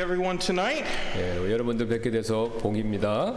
[0.00, 0.84] everyone tonight.
[1.16, 3.34] 예, 여러분들 뵙게 돼서 복입니다.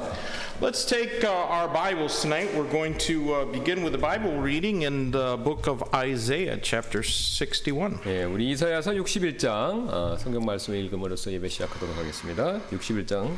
[0.61, 2.55] Let's take uh, our Bibles tonight.
[2.55, 7.03] We're going to uh, begin with a Bible reading in the book of Isaiah, chapter
[7.03, 7.99] 61.
[8.05, 12.61] 예, 우리 이사야서 61장 어, 성경 말씀을 읽음으로써 예배 시작하도록 하겠습니다.
[12.71, 13.35] 61장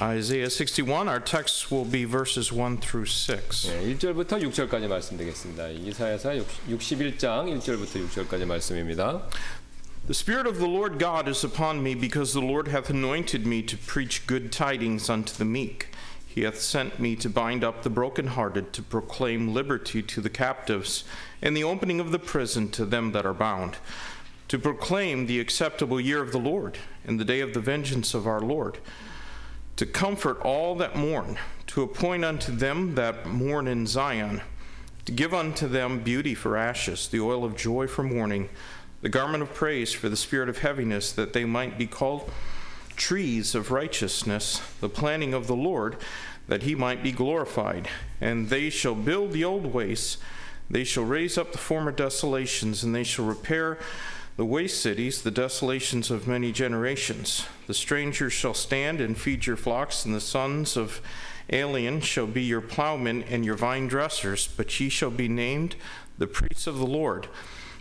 [0.00, 3.66] Isaiah 61, our text will be verses 1 through 6.
[3.68, 5.68] 예, 1절부터 6절까지 말씀드리겠습니다.
[5.68, 6.30] 이사야서
[6.68, 9.26] 61장 1절부터 6절까지 말씀입니다.
[10.10, 13.62] The Spirit of the Lord God is upon me, because the Lord hath anointed me
[13.62, 15.94] to preach good tidings unto the meek.
[16.26, 21.04] He hath sent me to bind up the brokenhearted, to proclaim liberty to the captives,
[21.40, 23.76] and the opening of the prison to them that are bound,
[24.48, 28.26] to proclaim the acceptable year of the Lord, and the day of the vengeance of
[28.26, 28.78] our Lord,
[29.76, 34.40] to comfort all that mourn, to appoint unto them that mourn in Zion,
[35.04, 38.48] to give unto them beauty for ashes, the oil of joy for mourning,
[39.02, 42.30] the garment of praise for the spirit of heaviness, that they might be called
[42.96, 45.96] trees of righteousness, the planting of the Lord,
[46.48, 47.88] that he might be glorified.
[48.20, 50.18] And they shall build the old wastes,
[50.68, 53.78] they shall raise up the former desolations, and they shall repair
[54.36, 57.46] the waste cities, the desolations of many generations.
[57.66, 61.00] The strangers shall stand and feed your flocks, and the sons of
[61.50, 65.74] alien shall be your plowmen and your vine dressers, but ye shall be named
[66.18, 67.28] the priests of the Lord.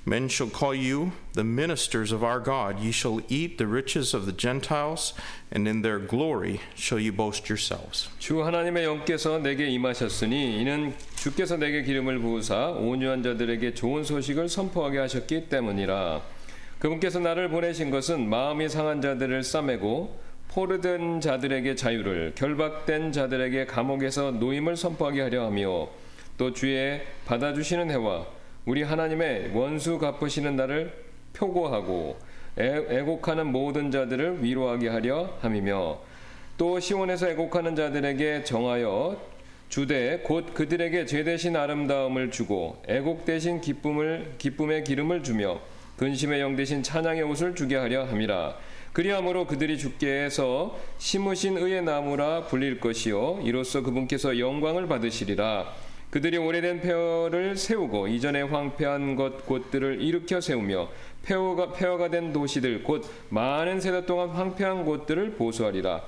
[0.10, 2.80] Men shall call you the ministers of our God.
[2.80, 5.14] Ye shall eat the riches of the Gentiles,
[5.52, 8.10] and in their glory shall ye boast yourselves.
[8.18, 14.98] 주 하나님의 영께서 내게 임하셨으니 이는 주께서 내게 기름을 부으사 온유한 자들에게 좋은 소식을 선포하게
[14.98, 16.24] 하셨기 때문이라.
[16.80, 24.76] 그분께서 나를 보내신 것은 마음이 상한 자들을 싸매고 포르된 자들에게 자유를 결박된 자들에게 감옥에서 노임을
[24.76, 25.88] 선포하게 하려 하며
[26.40, 28.39] 또 주의 받아주시는 해와
[28.70, 30.94] 우리 하나님의 원수 갚으시는 날을
[31.34, 32.20] 표고하고
[32.60, 35.98] 애, 애곡하는 모든 자들을 위로하게 하려 함이며
[36.56, 39.20] 또 시온에서 애곡하는 자들에게 정하여
[39.70, 45.60] 주되 곧 그들에게 죄 대신 아름다움을 주고 애곡 대신 기쁨을 기쁨의 기름을 주며
[45.98, 48.56] 근심의 영 대신 찬양의 옷을 주게 하려 함이라.
[48.94, 55.74] 그리함으로 그들이 주께 해서 심으신 의의 나무라 불릴 것이요 이로써 그분께서 영광을 받으시리라
[56.10, 60.90] 그들이 오래된 폐허를 세우고 이전에 황폐한 것 곳들을 일으켜 세우며
[61.24, 66.02] 폐허가, 폐허가 된 도시들 곧 많은 세대 동안 황폐한 곳들을 보수하리라.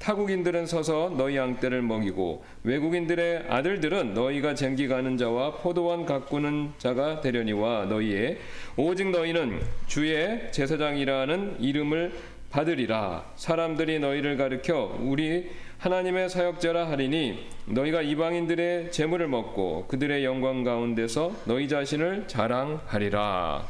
[0.00, 7.86] 타국인들은 서서 너희 양떼를 먹이고 외국인들의 아들들은 너희가 쟁기 가는 자와 포도원 가꾸는 자가 되려니와
[7.86, 8.38] 너희의
[8.76, 12.12] 오직 너희는 주의 제사장이라는 이름을
[12.50, 13.24] 받으리라.
[13.36, 15.48] 사람들이 너희를 가르켜 우리
[15.84, 23.66] 하나님의 사역자라 하리니 너희가 이방인들의 재물을 먹고 그들의 영광 가운데서 너희 자신을 자랑하리라.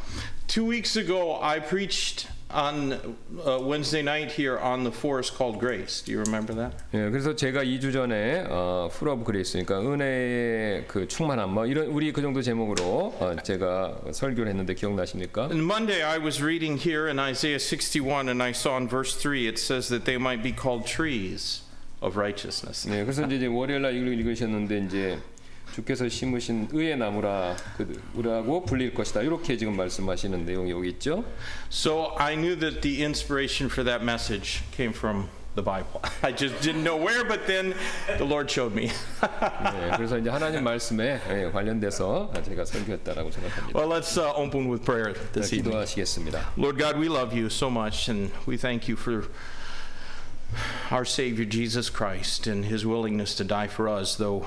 [0.46, 2.92] Two weeks ago, I preached on
[3.44, 6.04] uh, Wednesday night here on the forest called Grace.
[6.04, 6.76] Do you remember that?
[6.94, 12.12] 예, 그래서 제가 2주 전에 어, 풀 오브 그레이스니까 은혜의 그 충만함 뭐 이런 우리
[12.12, 15.46] 그 정도 제목으로 어, 제가 설교를 했는데 기억나십니까?
[15.50, 19.48] And Monday, I was reading here in Isaiah 61, and I saw in verse 3
[19.48, 21.63] it says that they might be called trees
[22.03, 22.87] of righteousness.
[22.87, 25.19] 네, 그래서 이제 월요일 날 읽- 읽으셨는데 이제
[25.75, 27.55] 주께서 심으신 의의 나무라
[28.15, 29.21] 그라고 불릴 것이다.
[29.21, 31.23] 이렇게 지금 말씀하시는 내용이 여기 있죠.
[31.71, 36.01] So I knew that the inspiration for that message came from the Bible.
[36.23, 37.73] I just didn't know where, but then
[38.17, 38.87] the Lord showed me.
[38.89, 43.77] 네, 그래서 이제 하나님 말씀에 예, 관련돼서 제가 설교했다라고 생각합니다.
[43.77, 45.69] well, let's uh, open with prayer this 자, evening.
[45.69, 46.53] 기도하시겠습니다.
[46.57, 49.27] Lord God, we love you so much, and we thank you for
[50.90, 54.46] our Savior Jesus Christ and his willingness to die for us, though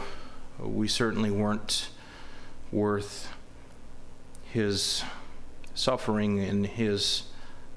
[0.59, 1.89] we certainly weren't
[2.71, 3.29] worth
[4.43, 5.03] his
[5.73, 7.23] suffering and his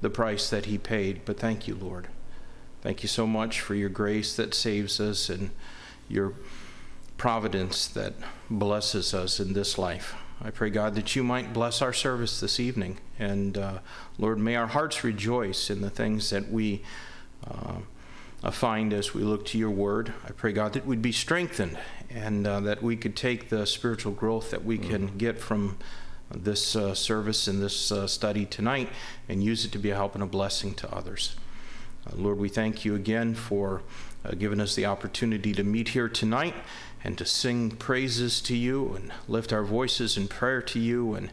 [0.01, 1.23] the price that he paid.
[1.25, 2.07] But thank you, Lord.
[2.81, 5.51] Thank you so much for your grace that saves us and
[6.09, 6.33] your
[7.17, 8.13] providence that
[8.49, 10.15] blesses us in this life.
[10.43, 12.97] I pray, God, that you might bless our service this evening.
[13.19, 13.79] And uh,
[14.17, 16.81] Lord, may our hearts rejoice in the things that we
[17.47, 17.75] uh,
[18.49, 20.13] find as we look to your word.
[20.25, 21.77] I pray, God, that we'd be strengthened
[22.09, 25.77] and uh, that we could take the spiritual growth that we can get from
[26.33, 28.89] this uh, service and this uh, study tonight
[29.29, 31.35] and use it to be a help and a blessing to others.
[32.07, 33.83] Uh, Lord, we thank you again for
[34.25, 36.55] uh, giving us the opportunity to meet here tonight
[37.03, 41.31] and to sing praises to you and lift our voices in prayer to you and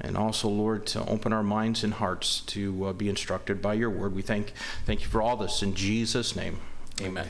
[0.00, 3.90] and also, Lord, to open our minds and hearts to uh, be instructed by your
[3.90, 4.14] word.
[4.14, 4.52] We thank
[4.84, 6.58] thank you for all this in Jesus' name.
[7.00, 7.28] Amen.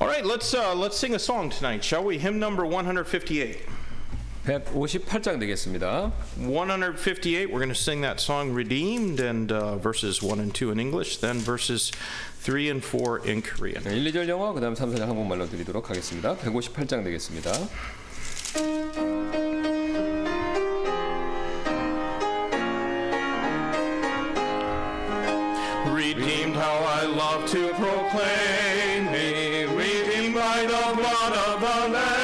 [0.00, 2.18] All right, let's uh, let's sing a song tonight, shall we?
[2.18, 3.60] Hymn number 158.
[4.46, 6.10] 158장 되겠습니다.
[6.38, 10.80] 158, we're going to sing that song Redeemed and uh, verses 1 and 2 in
[10.80, 11.92] English, then verses
[12.40, 13.82] 3 and 4 in Korean.
[13.84, 16.34] 1, 2절 영어, 그 다음 3, 4절 한국말로 드리도록 하겠습니다.
[16.36, 17.52] 158장 되겠습니다.
[26.15, 32.22] Redeemed, how I love to proclaim me, redeemed by the blood of the Lamb,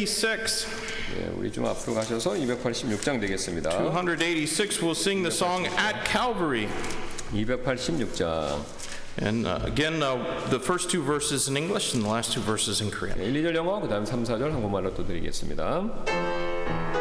[0.00, 0.66] 286.
[1.20, 3.70] 예, 우리 좀 앞으로 가셔서 286장 되겠습니다.
[3.70, 6.66] 286 we'll sing the song At Calvary.
[7.32, 8.64] 286장.
[9.18, 12.80] And uh, again, uh, the first two verses in English and the last two verses
[12.80, 13.20] in Korean.
[13.20, 16.99] 1, 2절 영어, 그 다음 3, 4절 한국말로 또 드리겠습니다.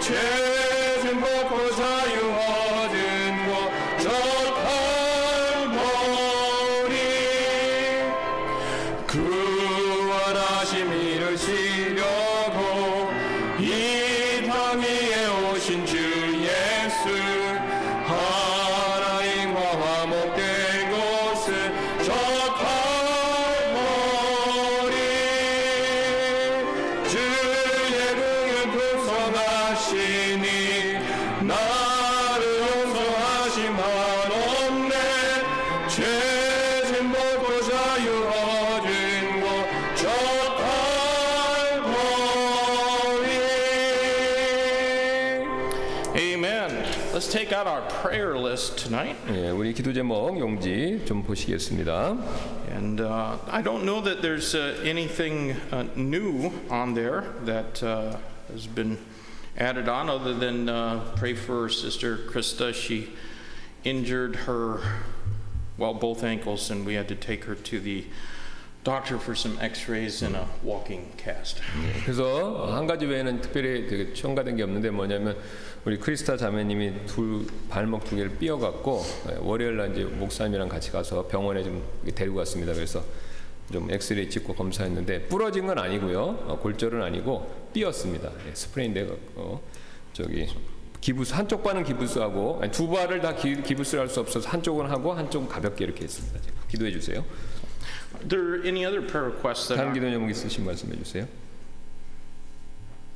[0.00, 0.39] 용서
[48.89, 49.17] tonight.
[49.33, 52.17] 예, 우리 기도 제목 용지 좀 보시겠습니다.
[52.71, 58.17] And uh, I don't know that there's uh, anything uh, new on there that uh,
[58.51, 58.97] has been
[59.57, 62.73] added on other than uh, pray for Sister Krista.
[62.73, 63.09] She
[63.83, 64.79] injured her,
[65.77, 68.05] well, both ankles, and we had to take her to the
[68.83, 71.59] doctor for some x rays and a walking cast.
[72.05, 75.35] 그래서 한 가지 외에는 특별히 되게 첨가된 게 없는데 뭐냐면
[75.84, 81.26] 우리 크리스타 자매님이 둘 발목 두 개를 삐어갖고 예, 월요일 날 이제 목사님이랑 같이 가서
[81.26, 81.82] 병원에 좀
[82.14, 82.74] 데리고 갔습니다.
[82.74, 83.02] 그래서
[83.72, 88.30] 좀 엑스레이 찍고 검사했는데 부러진 건 아니고요, 어, 골절은 아니고 삐었습니다.
[88.48, 89.62] 예, sprain 돼 갖고
[90.12, 90.46] 저기
[91.00, 95.48] 기부스 한쪽 발은 기부스하고 두 발을 다 기, 기부스를 할 수 없어서 한쪽은 하고 한쪽은
[95.48, 96.38] 가볍게 이렇게 했습니다.
[96.68, 97.24] 기도해 주세요.
[98.16, 101.26] Are there any other prayer requests that 다른 기도 제목 있으신 말씀해 주세요.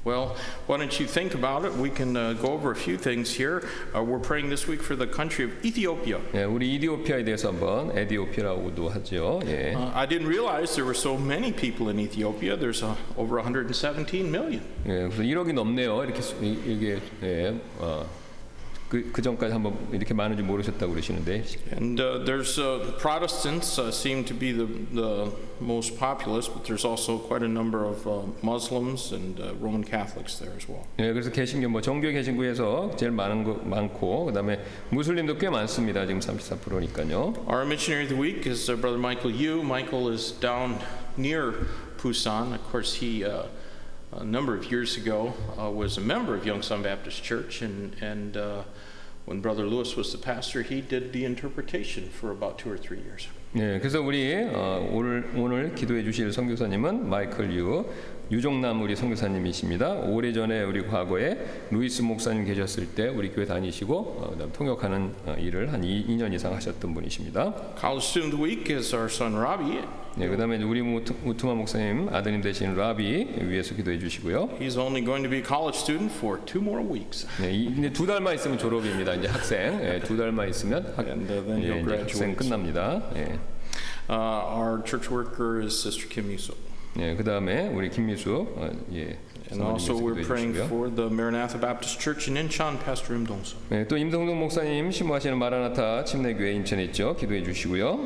[0.06, 1.74] Well, why don't you think about it?
[1.76, 3.68] We can uh, go over a few things here.
[3.94, 6.20] Uh, we're praying this week for the country of Ethiopia.
[6.34, 9.42] 예, 우리 이디오피아에 대해서 한번 에디오피아라고도 하죠.
[9.46, 9.74] 예.
[9.76, 12.56] Uh, I didn't realize there were so many people in Ethiopia.
[12.56, 14.62] There's uh, over 117 million.
[14.88, 16.04] 예, 그래서 1억이 넘네요.
[16.06, 18.06] 이렇게 수- 이- 이게 예, 어,
[18.89, 23.91] 그, 그 전까지 한번 이렇게 많은 줄 모르셨다고 그러시는데 And uh, there's uh, Protestants uh,
[23.91, 28.23] seem to be the, the most populous, but there's also quite a number of uh,
[28.43, 30.85] Muslims and uh, Roman Catholics there as well.
[30.99, 34.61] 예, 그래서 개신교 뭐 정교 개신교에서 제일 많은 거 많고 그다음에
[34.91, 36.07] 무슬림도 꽤 많습니다.
[36.07, 37.35] 지금 34%니까요.
[37.49, 39.63] Our missionary of the week is uh, Brother Michael Yu.
[39.63, 40.79] Michael is down
[41.17, 41.55] near
[41.97, 42.55] Busan.
[42.55, 43.45] Of course, he uh,
[44.19, 48.37] a number of years ago uh, was a member of Youngsun Baptist Church, and and
[48.37, 48.63] uh,
[49.27, 53.01] when Brother Lewis was the pastor, he did the interpretation for about two or three
[53.01, 53.29] years.
[53.57, 57.87] 예, 그래서 우리 어, 오늘 오늘 기도해 주실 선교사님은 마이클 유
[58.31, 59.93] 유종남 우리 선교사님이십니다.
[59.93, 61.39] 오래전에 우리 과거에
[61.71, 66.53] 루이스 목사님 계셨을 때 우리 교회 다니시고 어, 통역하는 어, 일을 한 2, 2년 이상
[66.55, 67.77] 하셨던 분이십니다.
[67.79, 69.85] College student week is our son Robbie.
[70.17, 74.49] 네, 그다음에 우리 우트마 목사님 아드님 되신 라비 위해서 기도해 주시고요.
[74.61, 77.27] He's only going to be a college student for two more weeks.
[77.43, 79.15] 네, 이- 이제 두 달만 있으면 졸업입니다.
[79.15, 82.37] 이제 학생 예, 두 달만 있으면 학, And, uh, then 예, 이제 학생 graduate.
[82.37, 83.03] 끝납니다.
[83.17, 83.39] 예,
[84.09, 86.55] Uh, our church worker is Sister Kim Yuso.
[87.01, 89.19] 예, 그다음에 우리 김미수 어, 예,
[89.51, 93.57] And also, we're praying for the Maranatha Baptist Church in Incheon, Pastor Im Dongso.
[93.69, 97.17] 네, 또 임성동 목사님 심무하시는 마라나타 침례교회 인천에 있죠.
[97.17, 97.99] 기도해 주시고요.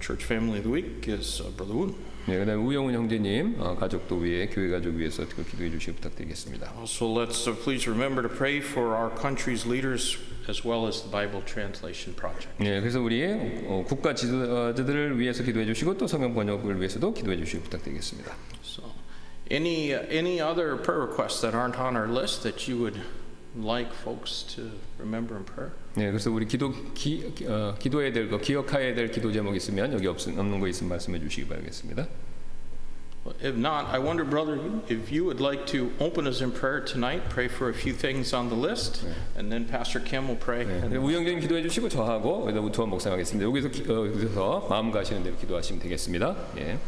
[0.00, 1.94] church family of the week is uh, Brother Woon.
[2.26, 6.72] 네, 그다음에 우영훈 형제님 어, 가족도 위해 교회 가족 위해서 특히 기도해 주시기 부탁드리겠습니다.
[6.76, 11.10] Also, let's uh, please remember to pray for our country's leaders as well as the
[11.10, 12.48] Bible Translation Project.
[12.58, 13.22] 네, 그래서 우리
[13.68, 18.34] 어, 국가 지도자들을 위해서 기도해 주시고 또 성경 번역을 위해서도 기도해 주시기 부탁드리겠습니다.
[18.64, 18.82] So,
[19.50, 23.00] any uh, any other prayer requests that aren't on our list that you would
[23.54, 25.72] like folks to remember in prayer?
[25.95, 30.07] 네, 그래서 우리 기도 기, 어, 기도해야 될 거, 기억해야 될 기도 제목 있으면 여기
[30.07, 32.07] 없, 없는 거 있으면 말씀해 주시기 바라겠습니다.
[33.43, 34.57] If not, I wonder, brother,
[34.89, 38.33] if you would like to open us in prayer tonight, pray for a few things
[38.33, 39.05] on the list,
[39.37, 40.65] and then Pastor Kim will pray.
[40.65, 43.47] 네, 우영님 기도해 주시고 저하고 여기다 우투원 목사하겠습니다.
[43.47, 46.35] 여기서 기, 어, 여기서 마음 가시는 대로 기도하시면 되겠습니다.
[46.57, 46.79] 예.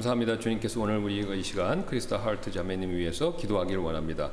[0.00, 0.38] 감사합니다.
[0.38, 4.30] 주님께서 오늘 우리 이 시간 크리스타 하트 자매님 위해서 기도하기를 원합니다.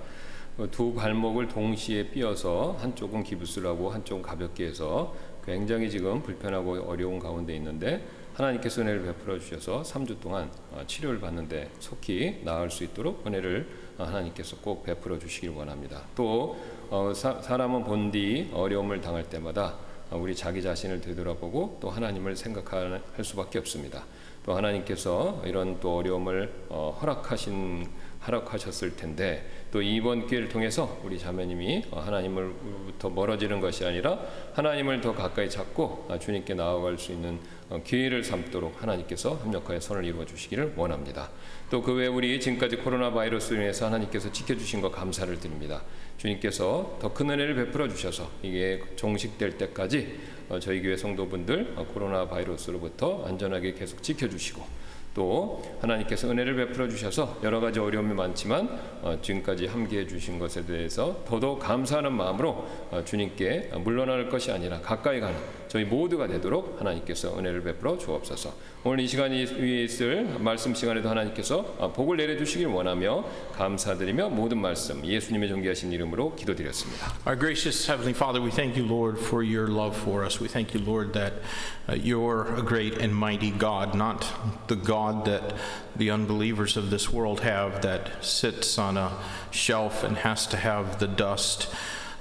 [0.58, 5.14] 어, 두 발목을 동시에 삐어서 한쪽은 기부스라고 한쪽은 가볍게 해서
[5.46, 11.70] 굉장히 지금 불편하고 어려운 가운데 있는데 하나님께서 은혜를 베풀어 주셔서 3주 동안 어, 치료를 받는데
[11.80, 16.04] 속히 나을 수 있도록 은혜를 어, 하나님께서 꼭 베풀어 주시길 원합니다.
[16.16, 16.58] 또
[16.90, 19.76] 어, 사, 사람은 본디 어려움을 당할 때마다
[20.12, 24.06] 어, 우리 자기 자신을 되돌아보고 또 하나님을 생각할 수밖에 없습니다.
[24.48, 27.86] 또 하나님께서 이런 또 어려움을 어, 허락하신
[28.26, 34.18] 허락하셨을 텐데 또 이번 기회를 통해서 우리 자매님이 어, 하나님을부터 멀어지는 것이 아니라
[34.54, 37.40] 하나님을 더 가까이 잡고 어, 주님께 나아갈 수 있는
[37.70, 41.30] 어, 기회를 삼도록 하나님께서 합력하여 선을 이루어 주시기를 원합니다.
[41.70, 45.84] 또 그 외에 우리 지금까지 코로나 바이러스로 인해서 하나님께서 지켜주신 것 감사를 드립니다.
[46.18, 52.28] 주님께서 더 큰 은혜를 베풀어 주셔서 이게 종식될 때까지 어, 저희 교회 성도분들 어, 코로나
[52.28, 58.70] 바이러스로부터 안전하게 계속 지켜주시고 또 하나님께서 은혜를 베풀어 주셔서 여러 가지 어려움이 많지만
[59.02, 65.20] 어, 지금까지 함께해 주신 것에 대해서 더더욱 감사하는 마음으로 어, 주님께 물러날 것이 아니라 가까이
[65.20, 65.36] 가는
[65.69, 68.53] 저희 모두가 되도록 하나님께서 은혜를 베풀어 주옵소서.
[68.85, 73.25] 오늘 이 시간이 위에 있을 말씀 시간에도 하나님께서 어, 복을 내려 주시길 원하며
[73.57, 77.15] 감사드리며 모든 말씀 예수님의 존귀하신 이름으로 기도드렸습니다.
[77.27, 80.43] Our gracious Heavenly Father, we thank you, Lord, for your love for us.
[80.43, 81.41] We thank you, Lord, that
[81.89, 84.27] uh, you're a great and mighty God, not
[84.67, 85.55] the God that
[85.97, 89.13] the unbelievers of this world have that sits on a
[89.51, 91.69] shelf and has to have the dust.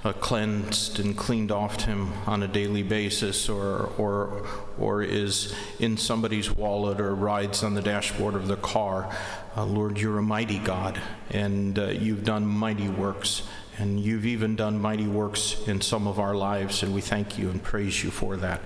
[0.07, 4.47] Uh, cleansed and cleaned off him on a daily basis, or, or,
[4.79, 9.13] or is in somebody's wallet or rides on the dashboard of their car.
[9.57, 13.43] Uh, Lord, you're a mighty God, and uh, you've done mighty works.
[13.77, 17.49] And you've even done mighty works in some of our lives, and we thank you
[17.49, 18.61] and praise you for that.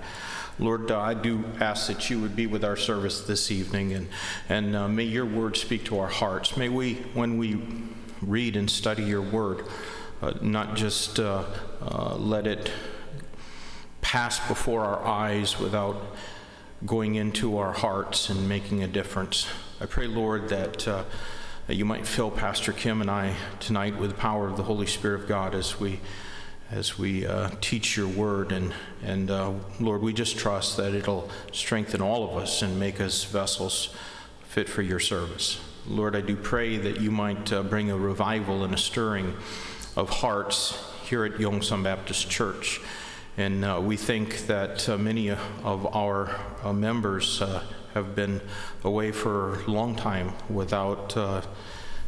[0.60, 4.08] Lord, uh, I do ask that you would be with our service this evening, and,
[4.48, 6.56] and uh, may your word speak to our hearts.
[6.56, 7.60] May we, when we
[8.20, 9.64] read and study your word,
[10.40, 11.44] not just uh,
[11.80, 12.70] uh, let it
[14.00, 15.96] pass before our eyes without
[16.84, 19.46] going into our hearts and making a difference.
[19.80, 21.04] I pray, Lord, that, uh,
[21.68, 25.22] you might fill Pastor Kim and I tonight with the power of the Holy Spirit
[25.22, 26.00] of God as we
[26.70, 28.72] as we uh, teach your word and
[29.04, 33.24] and uh, Lord, we just trust that it'll strengthen all of us and make us
[33.24, 33.94] vessels
[34.44, 35.60] fit for your service.
[35.86, 39.34] Lord, I do pray that you might uh, bring a revival and a stirring
[39.96, 42.80] of hearts here at Yongsan Baptist Church.
[43.36, 47.62] And uh, we think that uh, many of our uh, members uh,
[47.94, 48.40] have been
[48.84, 51.42] away for a long time without uh,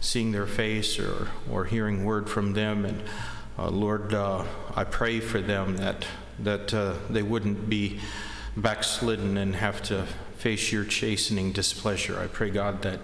[0.00, 2.84] seeing their face or, or hearing word from them.
[2.84, 3.02] And
[3.58, 6.06] uh, Lord, I pray for them that,
[6.38, 8.00] that they wouldn't be
[8.56, 12.18] backslidden and have to face your chastening displeasure.
[12.18, 13.00] I pray, God, that,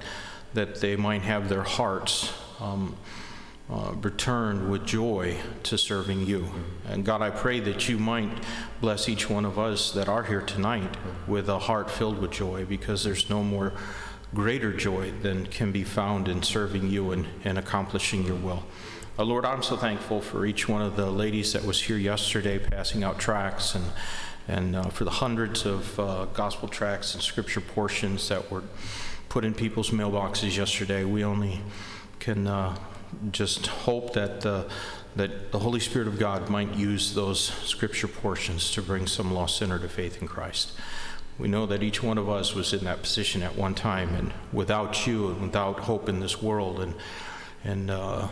[0.54, 2.32] that they might have their hearts.
[2.60, 2.96] Um,
[3.70, 6.48] uh, returned with joy to serving you.
[6.88, 8.30] And God, I pray that you might
[8.80, 12.64] bless each one of us that are here tonight with a heart filled with joy
[12.64, 13.72] because there's no more
[14.34, 18.64] greater joy than can be found in serving you and, and accomplishing your will.
[19.18, 22.58] Uh, Lord, I'm so thankful for each one of the ladies that was here yesterday
[22.58, 23.84] passing out tracts and
[24.48, 28.64] and uh, for the hundreds of uh, gospel tracts and scripture portions that were
[29.28, 31.04] put in people's mailboxes yesterday.
[31.04, 31.60] We only
[32.18, 32.76] can uh,
[33.30, 34.64] just hope that uh,
[35.16, 39.58] that the Holy Spirit of God might use those scripture portions to bring some lost
[39.58, 40.72] sinner to faith in Christ.
[41.38, 44.32] We know that each one of us was in that position at one time, and
[44.52, 46.94] without you and without hope in this world, and
[47.64, 48.28] and uh,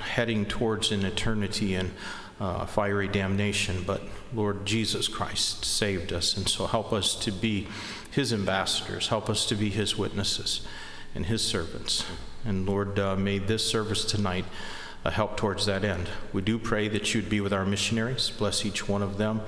[0.00, 1.92] heading towards an eternity and
[2.40, 3.84] uh, fiery damnation.
[3.86, 4.02] But
[4.32, 7.68] Lord Jesus Christ saved us, and so help us to be
[8.10, 9.08] His ambassadors.
[9.08, 10.66] Help us to be His witnesses
[11.14, 12.04] and His servants.
[12.48, 14.46] And Lord, uh, may this service tonight
[15.04, 16.08] uh, help towards that end.
[16.32, 19.42] We do pray that you'd be with our missionaries, bless each one of them.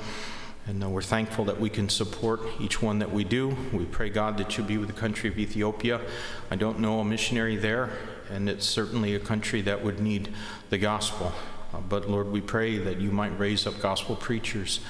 [0.67, 3.57] And uh, we're thankful that we can support each one that we do.
[3.73, 6.03] We pray, God, that you'll be with the country of Ethiopia.
[6.51, 7.89] I don't know a missionary there,
[8.31, 10.35] and it's certainly a country that would need
[10.69, 11.33] the gospel.
[11.73, 14.81] Uh, but Lord, we pray that you might raise up gospel preachers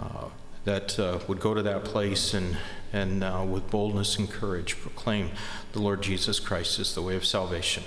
[0.00, 0.28] uh,
[0.65, 2.57] that uh, would go to that place and,
[2.93, 5.31] and uh, with boldness and courage proclaim
[5.73, 7.83] the Lord Jesus Christ as the way of salvation.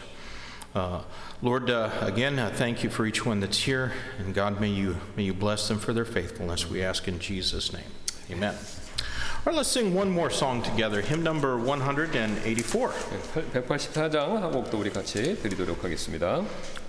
[0.74, 1.02] Uh,
[1.42, 4.96] Lord, uh, again, uh, thank you for each one that's here, and God, may you
[5.16, 6.70] may you bless them for their faithfulness.
[6.70, 7.90] We ask in Jesus' name,
[8.30, 8.54] Amen.
[9.44, 11.00] All right, let's sing one more song together.
[11.02, 12.92] Hymn number 184.
[13.34, 16.44] 184장 한 곡도 우리 같이 드리도록 하겠습니다.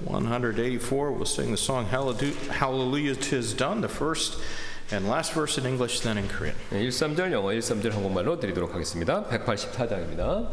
[0.05, 1.11] 184.
[1.11, 3.81] We'll sing the song Hallelu- Hallelujah, Tis Done.
[3.81, 4.37] The first
[4.90, 6.56] And last verse in English, then in Korean.
[6.70, 9.24] 네, 1, 3절 영어, 1, 3절 한국말로 드리도록 하겠습니다.
[9.28, 10.48] 184장입니다.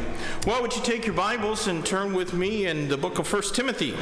[0.00, 3.42] Well, would you take your Bibles and turn with me in the book of 1
[3.54, 3.94] Timothy?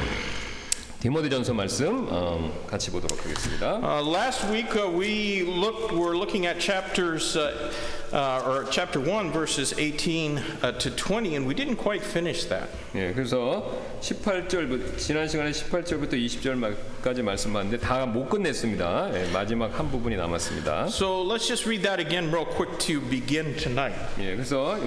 [1.01, 3.75] 디모데전서 말씀 음, 같이 보도록 하겠습니다.
[3.83, 7.71] Uh, last week uh, we looked were looking at chapters uh,
[8.13, 12.69] uh, or chapter 1 verses 18 uh, to 20 and we didn't quite finish that.
[12.95, 13.65] 예, 그래서
[14.01, 19.09] 18절 지난 시간에 18절부터 20절까지 말씀봤는데 다 못 끝냈습니다.
[19.13, 20.87] 예, 마지막 한 부분이 남았습니다.
[20.87, 23.97] So let's just read that again real quick to begin tonight.
[24.19, 24.77] 예, 그래서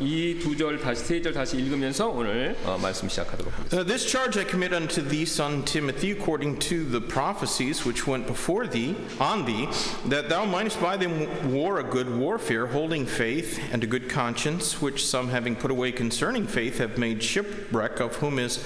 [0.00, 3.76] 이 두 절 다시 세 절 다시 읽으면서 오늘 어, 말씀 시작하도록 하겠습니다.
[3.76, 8.26] Uh, this charge I commit unto thee, son Timothy, according to the prophecies which went
[8.26, 9.68] before thee, on thee,
[10.08, 14.80] that thou mightest by them war a good warfare, holding faith and a good conscience,
[14.80, 18.64] which some having put away concerning faith have made shipwreck, of whom is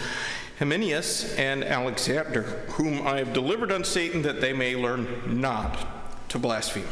[0.59, 2.42] Hymenaeus and Alexander,
[2.77, 5.77] whom I have delivered unto Satan, that they may learn not
[6.31, 6.88] to blaspheme.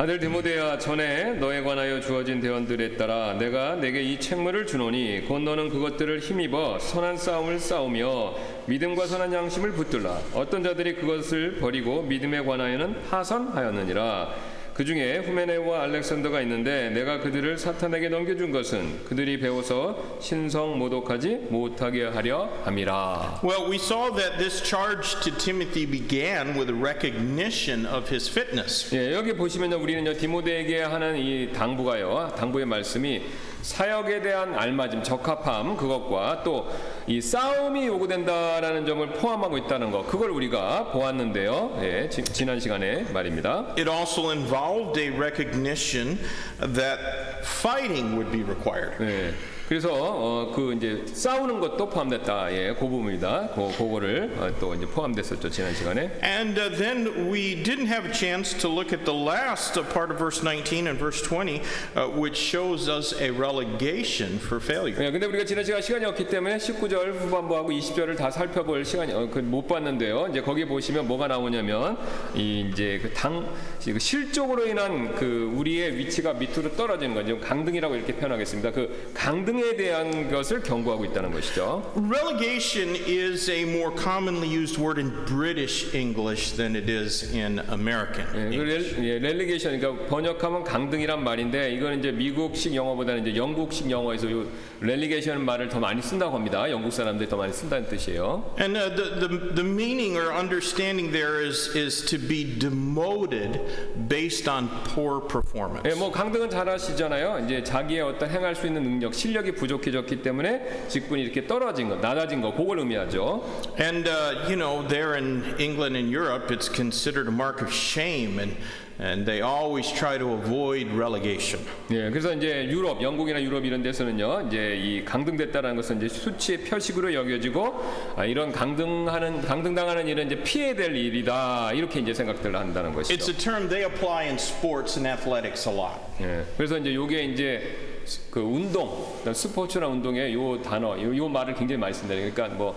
[0.00, 5.70] 아들 디모데야 전에 너에 관하여 주어진 대언들에 따라 내가 내게 이 책무를 주노니 곧 너는
[5.70, 13.02] 그것들을 힘입어 선한 싸움을 싸우며 믿음과 선한 양심을 붙들라 어떤 자들이 그것을 버리고 믿음에 관하여는
[13.10, 21.47] 파선하였느니라 그 중에 후메네와 알렉산더가 있는데 내가 그들을 사탄에게 넘겨준 것은 그들이 배워서 신성 모독하지
[21.49, 27.85] 못하게 하려 함이라 Well, we saw that this charge to Timothy began with a recognition
[27.85, 28.89] of his fitness.
[28.95, 33.21] 예, 여기 보시면요, 우리는요 디모데에게 하는 이 당부가요, 당부의 말씀이
[33.63, 36.67] 사역에 대한 알맞음, 적합함 그것과 또
[37.05, 41.79] 이 싸움이 요구된다라는 점을 포함하고 있다는 것, 그걸 우리가 보았는데요.
[41.81, 43.73] 예, 지, 지난 시간에 말입니다.
[43.77, 46.17] It also involved a recognition
[46.59, 46.99] that
[47.43, 48.95] fighting would be required.
[49.01, 49.33] 예,
[49.67, 52.51] 그래서 어, 그 이제 싸우는 것도 포함됐다.
[52.51, 53.51] 예, 그 부분이다.
[53.55, 56.11] 그 그거를 어, 또 이제 포함됐었죠 지난 시간에.
[56.21, 60.19] And uh, then we didn't have a chance to look at the last part of
[60.19, 61.61] verse 19 and verse 20,
[61.95, 65.01] uh, which shows us a relegation for failure.
[65.01, 69.29] 예, 근데 우리가 지난 시간 시간이 없기 때문에 19절 후반부하고 20절을 다 살펴볼 시간이 어,
[69.29, 70.27] 그못 봤는데요.
[70.29, 71.97] 이제 거기 보시면 뭐가 나오냐면
[72.35, 73.47] 이 이제 그당
[73.83, 77.39] 그 실족으로 인한 그 우리의 위치가 밑으로 떨어지는 거죠.
[77.39, 78.71] 강등이라고 이렇게 표현하겠습니다.
[78.71, 81.93] 그 강등 에 대한 것을 경고하고 있다는 것이죠.
[81.95, 88.27] Relegation is a more commonly used word in British English than it is in American.
[88.33, 88.95] 예, 그 English.
[88.95, 94.45] 렐, 예, 렐리게이션 그러니까 번역하면 강등이란 말인데 이거는 이제 미국식 영어보다는 이제 영국식 영어에서 요
[94.81, 96.69] 렐리게이션 말을 더 많이 쓴다고 합니다.
[96.69, 98.55] 영국 사람들이 더 많이 쓴다는 뜻이에요.
[98.59, 103.61] And uh, the, the, the meaning or understanding there is, is to be demoted
[104.09, 105.87] based on poor performance.
[105.89, 107.45] 예, 뭐 강등은 잘 아시잖아요.
[107.45, 111.95] 이제 자기의 어떤 행할 수 있는 능력, 실력 이 부족해졌기 때문에 직분이 이렇게 떨어진 거,
[111.97, 113.43] 낮아진 거, 그걸 의미하죠.
[113.79, 118.39] And, uh, you know, there in England and Europe, it's considered a mark of shame,
[118.39, 118.55] and,
[118.99, 121.59] and they always try to avoid relegation.
[121.91, 127.13] 예, 그래서 이제 유럽, 영국이나 유럽 이런 데서는요, 이제 이 강등됐다는 것은 이제 수치의 표식으로
[127.13, 132.95] 여겨지고 아, 이런 강등하는 강등당하는 일은 이제 피해야 될 일이다 이렇게 이제 생각들을 한다는 It's
[132.95, 133.31] 것이죠.
[133.31, 135.99] a term they apply in sports and athletics a lot.
[136.21, 137.92] 예, 그래서 이제 요게 이제
[138.29, 142.13] 그 운동, 스포츠나 운동에 요 단어, 요, 요 말을 굉장히 많이 쓴다.
[142.15, 142.75] 그러니까 뭐,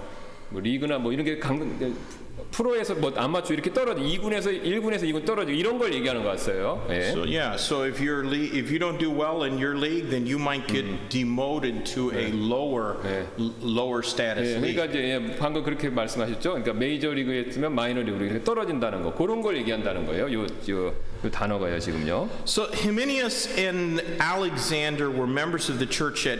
[0.50, 1.94] 뭐 리그나 뭐 이런 게 강등
[2.50, 6.84] 프로에서 뭐 아마추어 이렇게 떨어져 2군에서 1군에서 2군 떨어져 이런 걸 얘기하는 것 같아요.
[6.90, 7.10] 예.
[7.10, 10.26] So yeah, so if you're le- if you don't do well in your league, then
[10.26, 13.26] you might get demoted to a lower 네.
[13.62, 14.76] lower status 예, league.
[14.76, 16.50] 그러니까 이제 예, 방금 그렇게 말씀하셨죠.
[16.60, 20.32] 그러니까 메이저 리그에 있으면 마이너 리그로 이렇게 떨어진다는 거 그런 걸 얘기한다는 거예요.
[20.32, 20.46] 요, 요,
[21.24, 22.28] 요 단어가요 지금요.
[22.44, 26.38] So Hymenius and Alexander were members of the church at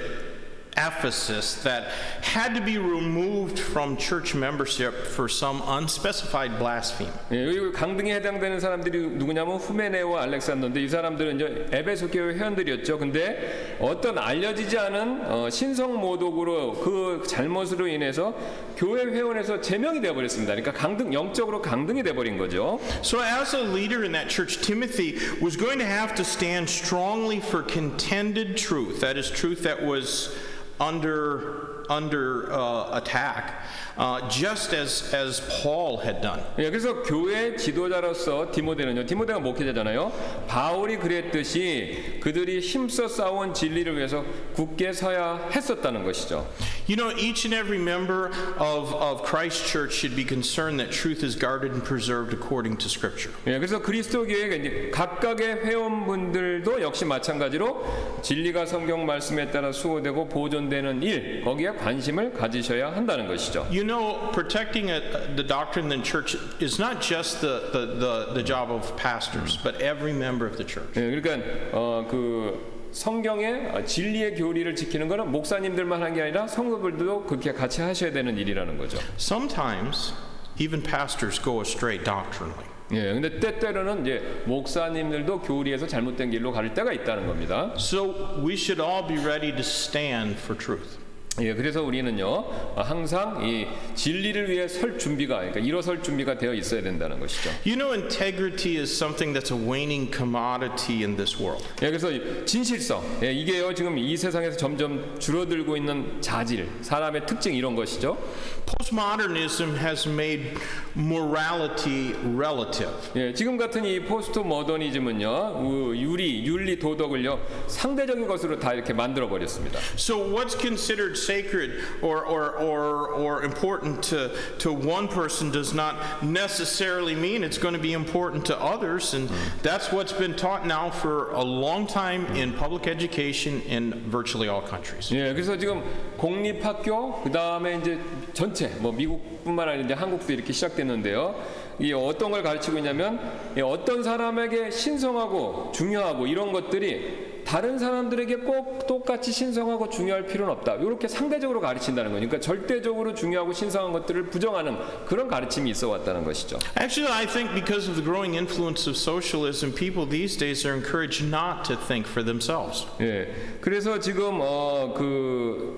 [0.78, 7.12] Ephesus that had to be removed from church membership for some unspecified blasphemy.
[7.32, 13.00] 예, 여기 강등에 해당되는 사람들이 누구냐면 후메네와 알렉산더인데 이 사람들은 이제 에베소 교회 회원들이었죠.
[13.00, 18.34] 근데 어떤 알려지지 않은 어, 신성 모독으로 그 잘못으로 인해서
[18.78, 20.56] 교회 회원에서 제명이 되어 버렸습니다.
[20.56, 22.80] 그러니까 강등 영적으로 강등이 돼 버린 거죠.
[23.04, 27.40] So as a leader in that church, Timothy was going to have to stand strongly
[27.40, 29.02] for contended truth.
[29.02, 30.32] That is truth that was
[30.81, 33.63] under under uh, attack,
[33.97, 36.41] uh, just as as Paul had done.
[36.59, 39.07] 예, 그래서 교회 지도자로서 디모데는요.
[39.07, 40.13] 디모데가 목회자잖아요.
[40.49, 46.47] 바울이 그랬듯이 그들이 힘써 싸운 진리를 위해서 굳게 서야 했었다는 것이죠.
[46.89, 51.25] You know, each and every member of, of Christ Church should be concerned that truth
[51.25, 53.33] is guarded and preserved according to Scripture.
[53.47, 61.03] 예, 그래서 그리스도 교회 이제 각각의 회원분들도 역시 마찬가지로 진리가 성경 말씀에 따라 수호되고 보존되는
[61.03, 63.67] 일 거기에 관심을 가지셔야 한다는 것이죠.
[63.71, 65.01] You know, protecting a,
[65.35, 69.81] the doctrine in church is not just the, the, the, the job of pastors, but
[69.81, 70.93] every member of the church.
[70.97, 77.53] 예, 그러니까 어, 그 성경의 어, 진리의 교리를 지키는 것은 목사님들만 한게 아니라 성도들도 그렇게
[77.53, 78.99] 같이 하셔야 되는 일이라는 거죠.
[79.19, 80.15] Sometimes,
[80.59, 82.65] even pastors go astray doctrinally.
[82.93, 87.75] 예, 근데 때때로는 이제 목사님들도 교리에서 잘못된 길로 갈 때가 있다는 겁니다.
[87.77, 91.06] So we should all be ready to stand for truth.
[91.43, 96.81] 예, 그래서 우리는요 어, 항상 이 진리를 위해 설 준비가 그러니까 일어설 준비가 되어 있어야
[96.83, 97.51] 된다는 것이죠.
[97.67, 101.63] You know, integrity is something that's a waning commodity in this world.
[101.83, 107.55] 예, 그래서 이 진실성 예, 이게요 지금 이 세상에서 점점 줄어들고 있는 자질 사람의 특징
[107.55, 108.17] 이런 것이죠.
[108.65, 110.55] Postmodernism has made
[110.97, 112.93] morality relative.
[113.15, 115.29] 예, 지금 같은 이 포스트 모더니즘은요
[115.61, 119.79] 우- 유리 윤리 도덕을요 상대적인 것으로 다 이렇게 만들어 버렸습니다.
[119.97, 126.24] So what's considered sacred or, or, or, or important to, to one person does not
[126.24, 129.14] necessarily mean it's going to be important to others.
[129.14, 129.30] And
[129.62, 134.62] that's what's been taught now for a long time in public education in virtually all
[134.62, 135.10] countries.
[135.12, 135.84] 예, 그래서 지금
[136.18, 138.00] 공립학교 그 다음에 이제
[138.34, 141.36] 전체 뭐 미국뿐만 아니라 이제 한국도 이렇게 시작됐는데요.
[141.80, 143.20] 이 어떤 걸 가르치고 있냐면
[143.58, 150.75] 이 어떤 사람에게 신성하고 중요하고 이런 것들이 다른 사람들에게 꼭 똑같이 신성하고 중요할 필요는 없다.
[150.75, 156.59] 이렇게 상대적으로 가르친다는 거니까 그러니까 절대적으로 중요하고 신성한 것들을 부정하는 그런 가르침이 있어 왔다는 것이죠.
[156.79, 161.25] Actually, I think because of the growing influence of socialism, people these days are encouraged
[161.25, 162.87] not to think for themselves.
[163.01, 163.33] 예.
[163.61, 165.77] 그래서 지금 어그그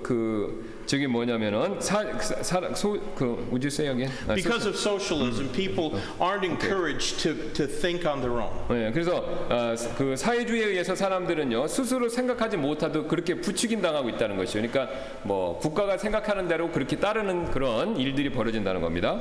[0.89, 4.11] 저게 뭐냐면은 사사소그 would you say again?
[4.27, 8.49] 아, Because of socialism, people aren't encouraged to, to think on their own.
[8.71, 9.19] 네, 그래서
[9.51, 14.61] 어, 그 사회주의에 의해서 사람들은요 스스로 생각하지 못하도 그렇게 부추김 당하고 있다는 것이죠.
[14.61, 14.89] 그러니까
[15.25, 19.21] 뭐 국가가 생각하는 대로 그렇게 따르는 그런 일들이 벌어진다는 겁니다.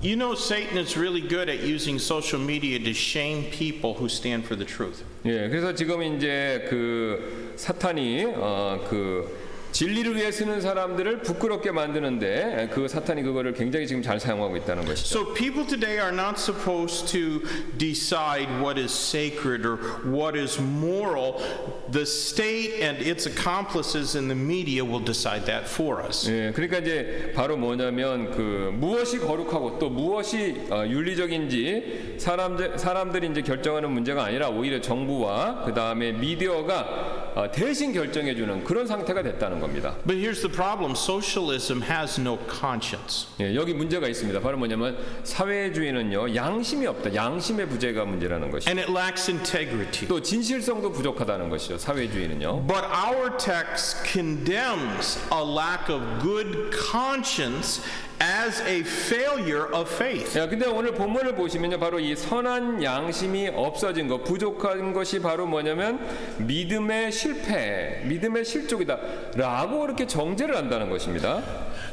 [0.00, 4.44] You know, Satan is really good at using social media to shame people who stand
[4.44, 5.02] for the truth.
[5.24, 9.47] 예, 그래서 지금 이제 그 사탄이 어, 그
[9.78, 15.20] 진리를 위해 쓰는 사람들을 부끄럽게 만드는데 그 사탄이 그거를 굉장히 지금 잘 사용하고 있다는 것이죠.
[15.20, 17.40] So people today are not supposed to
[17.78, 21.38] decide what is sacred or what is moral.
[21.92, 26.28] The state and its accomplices in the media will decide that for us.
[26.28, 33.42] 예, 그러니까 이제 바로 뭐냐면 그 무엇이 거룩하고 또 무엇이 어, 윤리적인지 사람들 사람들이 이제
[33.42, 39.60] 결정하는 문제가 아니라 오히려 정부와 그 다음에 미디어가 어, 대신 결정해 주는 그런 상태가 됐다는
[39.60, 39.67] 겁니다.
[40.04, 43.26] But here's the problem socialism has no conscience.
[43.40, 44.40] 예, 여기 문제가 있습니다.
[44.40, 47.14] 바로 뭐냐면 사회주의는요 양심이 없다.
[47.14, 48.68] 양심의 부재가 문제라는 것이.
[48.68, 50.08] And it lacks integrity.
[50.08, 51.78] 또 진실성도 부족하다는 것이죠.
[51.78, 52.66] 사회주의는요.
[52.66, 57.82] But our text condemns a lack of good conscience
[58.20, 60.38] as a failure of faith.
[60.38, 66.00] 야, 근데 오늘 본문을 보시면요, 바로 이 선한 양심이 없어진 것, 부족한 것이 바로 뭐냐면
[66.38, 71.42] 믿음의 실패, 믿음의 실족이다라고 이렇게 정죄를 한다는 것입니다.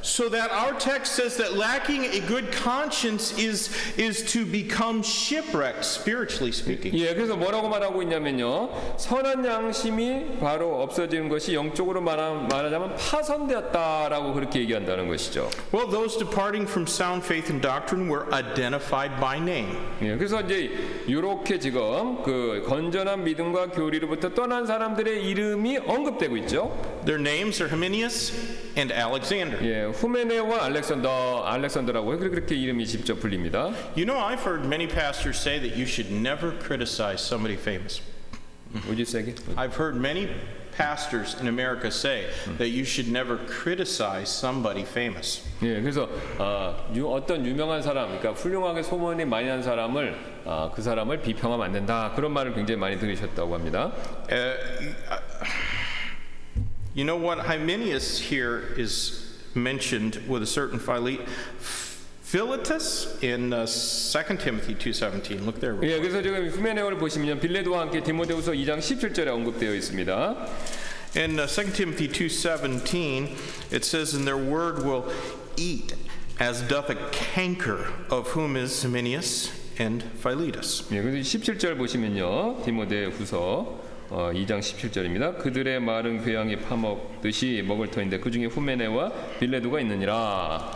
[0.05, 5.85] So that our text says that lacking a good conscience is, is to become shipwrecked,
[5.85, 6.95] spiritually speaking.
[6.95, 14.61] 예, 그래서 뭐라고 말하고 있냐면요, 선한 양심이 바로 없어지는 것이 영적으로 말하, 말하자면 파손되었다라고 그렇게
[14.61, 15.51] 얘기한다는 것이죠.
[15.73, 19.77] Well, those departing from sound faith and doctrine were identified by name.
[20.03, 20.71] 예, 그래서 이제
[21.07, 26.77] 이렇게 지금 그 건전한 믿음과 교리로부터 떠난 사람들의 이름이 언급되고 있죠.
[27.05, 28.33] Their names are Hymenius
[28.77, 29.59] and Alexander.
[29.63, 33.74] 예, 후메네와 알렉산더, 알렉산더라고 요 그렇게 이름이 직접 불립니다.
[33.96, 38.02] You know, I've heard many pastors say that you should never criticize somebody famous.
[38.88, 39.42] Would you say it?
[39.56, 40.28] I've heard many
[40.76, 42.28] pastors in America say
[42.58, 45.42] that you should never criticize somebody famous.
[45.62, 50.82] 예, 그래서 어, 유, 어떤 유명한 사람, 그러니까 훌륭하게 소문이 많이 난 사람을 어, 그
[50.82, 53.94] 사람을 비평하면 안 된다 그런 말을 굉장히 많이 들으셨다고 합니다.
[54.30, 54.58] Uh,
[56.94, 57.40] you know what?
[57.48, 61.27] Hymenius here is mentioned with a certain Phile-
[62.23, 65.45] Philetus in uh, 2 Timothy 2.17.
[65.45, 65.77] Look there.
[65.83, 70.47] 예, 그래서 지금 후메네오를 보시면 빌레도와 함께 디모데후서 2장 17절에 언급되어 있습니다.
[71.17, 73.35] In uh, 2 Timothy 2:17,
[73.73, 75.11] it says, "And their word will
[75.57, 75.95] eat,
[76.39, 82.63] as doth a canker, of whom is Hymenaeus and Philetus." 예, 그래서 17절 보시면요.
[82.65, 85.40] 디모데후서 어, 2장 17절입니다.
[85.40, 90.72] 그들의 말은 괴양이 파먹듯이 먹을 터인데 그 중에 후메네와 빌레도가 있느니라.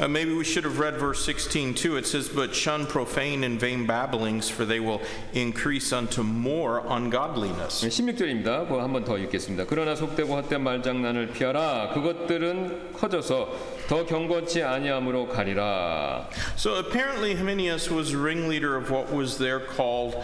[0.00, 1.96] Uh, maybe we should have read verse 16 too.
[1.96, 5.00] It says, But shun profane and vain babblings, for they will
[5.32, 7.84] increase unto more ungodliness.
[7.84, 8.66] 16절입니다.
[8.66, 9.66] 그거 한번 더 읽겠습니다.
[9.68, 11.90] 그러나 속되고 헛된 말장난을 피하라.
[11.94, 13.52] 그것들은 커져서
[13.86, 16.28] 더 경건치 아니함으로 가리라.
[16.56, 20.16] So apparently, Hymenaeus was ringleader of what was there called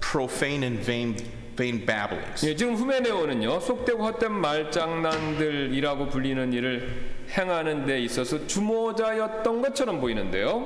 [0.00, 1.16] profane and vain,
[1.59, 2.45] vain babblings.
[2.47, 3.59] 예, 지금 후메네오는요.
[3.59, 10.65] 속되고 헛된 말장난들이라고 불리는 일을 행하는 데 있어서 주모자였던 것처럼 보이는데요.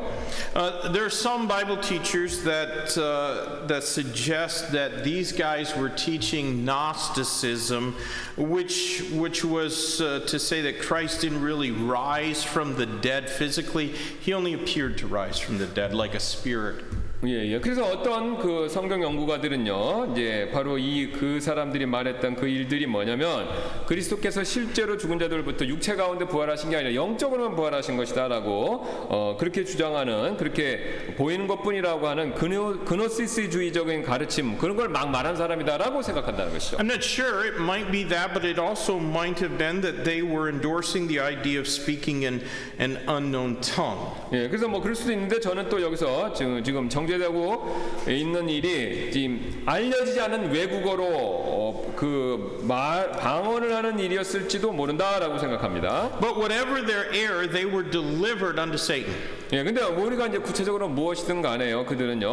[0.55, 6.63] Uh, there are some Bible teachers that uh, that suggest that these guys were teaching
[6.63, 7.95] Gnosticism,
[8.37, 13.87] which which was uh, to say that Christ didn't really rise from the dead physically;
[14.21, 16.85] he only appeared to rise from the dead like a spirit.
[17.26, 17.58] 예, 예.
[17.58, 23.48] 그래서 어떤 그 성경 연구가들은요, 이제 바로 이 그 사람들이 말했던 그 일들이 뭐냐면
[23.86, 30.36] 그리스도께서 실제로 죽은 자들부터 육체 가운데 부활하신 게 아니라 영적으로만 부활하신 것이다라고 어, 그렇게 주장하는
[30.36, 36.76] 그렇게 보이는 것뿐이라고 하는 그노, 그노시스주의적인 가르침 그런 걸 막 말한 사람이다라고 생각한다는 것이죠.
[36.78, 40.22] I'm not sure; it might be that, but it also might have been that they
[40.22, 42.40] were endorsing the idea of speaking in
[42.80, 44.12] an unknown tongue.
[44.32, 49.10] 예, 그래서 뭐 그럴 수도 있는데 저는 또 여기서 지금, 지금 정 제되고 있는 일이
[49.10, 56.10] 지금 알려지지 않은 외국어로 어, 그 말, 방언을 하는 일이었을지도 모른다라고 생각합니다.
[56.20, 59.14] But whatever their error, they were delivered unto Satan.
[59.52, 61.86] 예, 근데 우리가 이제 구체적으로 무엇이든 간에요.
[61.86, 62.28] 그들은요,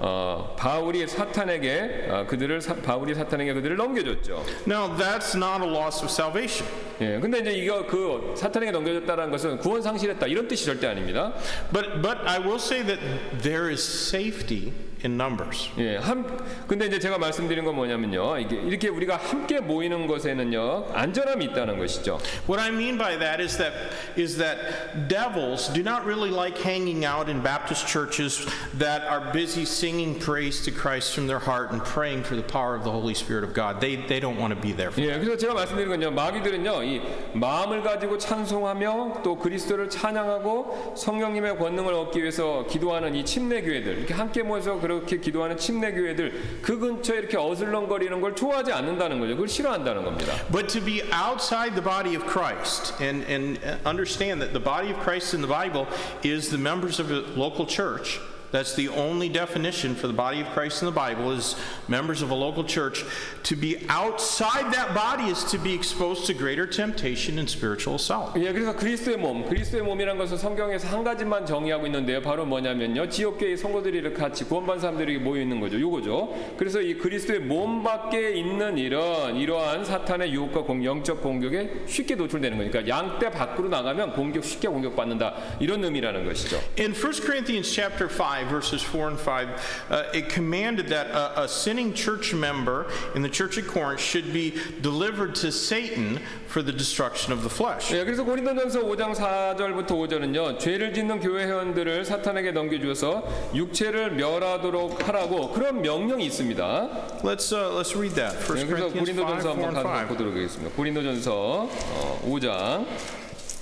[0.00, 4.44] 어, 바울이 사탄에게 어, 그들을 사, 바울이 사탄에게 그들을 넘겨줬죠.
[4.66, 6.70] Now, that's not a loss of salvation.
[7.00, 11.32] 예, 근데 이제 이거 그 사탄에게 넘겨줬다는 것은 구원 상실했다 이런 뜻이 절대 아닙니다.
[11.72, 13.00] But, but I will say that
[13.40, 13.80] there is
[14.10, 14.72] safety
[15.04, 15.70] in numbers.
[15.78, 16.24] 예, 한
[16.66, 18.38] 근데 이제 제가 말씀드린 건 뭐냐면요.
[18.38, 20.88] 이게 이렇게 우리가 함께 모이는 것에는요.
[20.92, 22.18] 안전함이 있다는 것이죠.
[22.48, 23.72] What I mean by that is that
[24.16, 28.46] is that devils do not really like hanging out in Baptist churches
[28.78, 32.74] that are busy singing praise to Christ from their heart and praying for the power
[32.74, 33.80] of the Holy Spirit of God.
[33.80, 34.92] They they don't want to be there.
[34.98, 36.10] 예, 그래서 제가 말씀드린 건요.
[36.10, 36.82] 마귀들은요.
[36.84, 37.00] 이
[37.34, 44.14] 마음을 가지고 찬송하며 또 그리스도를 찬양하고 성령님의 권능을 얻기 위해서 기도하는 이 침례 교회들 이렇게
[44.14, 49.34] 함께 모여서 그렇게 기도하는 침례 교회들 그 근처에 이렇게 어슬렁거리는 걸 좋아하지 않는다는 거죠.
[49.34, 50.34] 그걸 싫어한다는 겁니다.
[50.50, 55.00] But to be outside the body of Christ and, and understand that the body of
[55.02, 55.86] Christ in the Bible
[56.24, 58.20] is the members of a local church.
[58.52, 61.56] That's the only definition for the body of Christ in the Bible is
[61.88, 63.04] members of a local church.
[63.44, 68.34] To be outside that body is to be exposed to greater temptation and spiritual assault.
[68.36, 72.20] 예, 그래서 그리스도의 몸, 그리스도의 몸이라는 것은 성경에서 한 가지만 정의하고 있는데요.
[72.22, 73.08] 바로 뭐냐면요.
[73.08, 75.80] 지역교회 성도들이 같이 구원받은 사람들이 모여 있는 거죠.
[75.80, 76.56] 요거죠.
[76.56, 82.58] 그래서 이 그리스도의 몸 밖에 있는 이런 이러한 사탄의 유혹과 공, 영적 공격에 쉽게 노출되는
[82.58, 85.34] 거니까 양떼 밖으로 나가면 공격 쉽게 공격받는다.
[85.60, 86.60] 이런 의미라는 것이죠.
[86.78, 89.49] In 1 Corinthians chapter 5, verses 4 and 5,
[89.89, 94.33] uh, it commanded that a, a sinning church member in the church of Corinth should
[94.33, 97.91] be delivered to Satan for the destruction of the flesh.
[97.93, 100.59] 예, 그래서 고린도전서 5장 4절부터 5절은요.
[100.59, 103.23] 죄를 짓는 교회 회원들을 사탄에게 넘겨 주어서
[103.53, 107.21] 육체를 멸하도록 하라고 그런 명령이 있습니다.
[107.23, 108.35] Let's, uh, let's read that.
[108.37, 110.07] 1 예, 그래서 Corinthians 5, 고린도전서 4 한번 and 가서 5.
[110.07, 110.75] 보도록 하겠습니다.
[110.75, 112.85] 고린도전서 어, 5장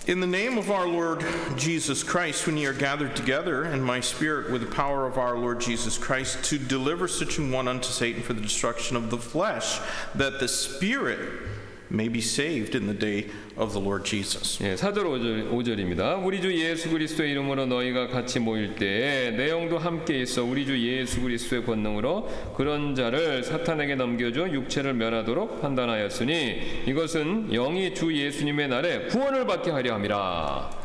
[0.08, 1.22] in the name of our Lord
[1.56, 5.36] Jesus Christ, when ye are gathered together, and my spirit with the power of our
[5.36, 9.18] Lord Jesus Christ, to deliver such an one unto Satan for the destruction of the
[9.18, 9.78] flesh,
[10.14, 11.42] that the spirit
[11.90, 13.28] may be saved in the day
[13.58, 14.62] of the Lord Jesus.
[14.64, 16.24] 예, 4절 5절, 5절입니다.
[16.24, 21.20] 우리 주 예수 그리스도의 이름으로 너희가 같이 모일 때 내용도 함께 있어 우리 주 예수
[21.20, 29.46] 그리스도의 권능으로 그런 자를 사탄에게 넘겨줘 육체를 멸하도록 판단하였으니 이것은 영이 주 예수님의 날에 구원을
[29.46, 30.77] 받게 하려 함이라.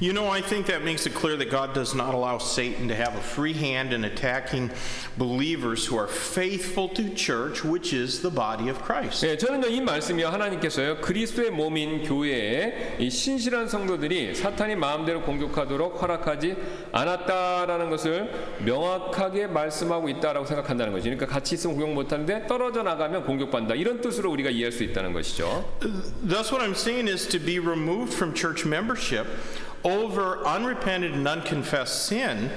[0.00, 2.94] You know, I think that makes it clear that God does not allow Satan to
[2.94, 4.70] have a free hand in attacking
[5.18, 9.26] believers who are faithful to church, which is the body of Christ.
[9.26, 16.56] 예, 저는요 이 말씀이요 하나님께서요 그리스도의 몸인 교회에 이 신실한 성도들이 사탄이 마음대로 공격하도록 허락하지
[16.92, 18.30] 않았다라는 것을
[18.64, 21.04] 명확하게 말씀하고 있다라고 생각한다는 거죠.
[21.04, 25.64] 그러니까 같이 있으면 공격 못하는데 떨어져 나가면 공격받는다 이런 뜻으로 우리가 이해할 수 있다는 것이죠.
[26.26, 29.26] Thus, what I'm saying is to be removed from church membership
[29.85, 32.49] over unrepented and unconfessed sin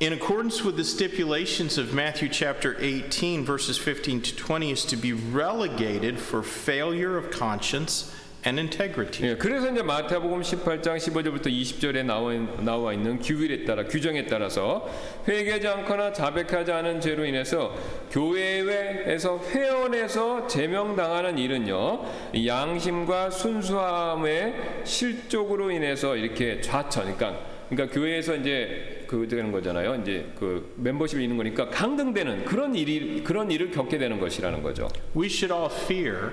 [0.00, 4.96] in accordance with the stipulations of Matthew chapter 18, verses 15 to 20, is to
[4.96, 8.12] be relegated for failure of conscience
[8.46, 9.30] and integrity.
[9.30, 14.88] 예, 그래서 이제 마태복음 18장 15절부터 20절에 나와, 나와 있는 규율에 따라 규정에 따라서
[15.26, 17.74] 회개하지 않거나 자백하지 않은 죄로 인해서
[18.10, 29.04] 교회에서 회원에서 제명당하는 일은요 이 양심과 순수함의 실족으로 인해서 이렇게 좌천, 그러니까 그러니까 교회에서 이제
[29.06, 29.96] 그 되는 거잖아요.
[30.02, 34.88] 이제 그 멤버십이 있는 거니까 강등되는 그런 일이 그런 일을 겪게 되는 것이라는 거죠.
[35.16, 36.32] We should all fear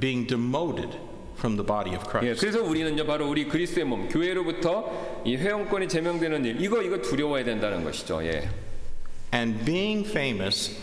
[0.00, 1.09] being demoted
[1.40, 2.40] from the body of 예, Christ.
[2.40, 7.82] 그래서 우리는요 바로 우리 그리스도의 몸 교회로부터 이 회원권이 제명되는 일 이거 이거 두려워야 된다는
[7.82, 8.22] 것이죠.
[8.24, 8.48] 예.
[9.32, 10.78] And being famous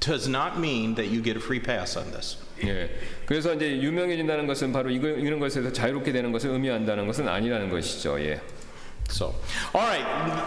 [0.00, 2.38] does not mean that you get a free pass on this.
[2.64, 2.90] 예.
[3.26, 8.18] 그래서 이제 유명해진다는 것은 바로 이거 이런 것에서 자유롭게 되는 것을 의미한다는 것은 아니라는 것이죠.
[8.20, 8.40] 예.
[9.09, 9.33] So,
[9.73, 10.03] all right,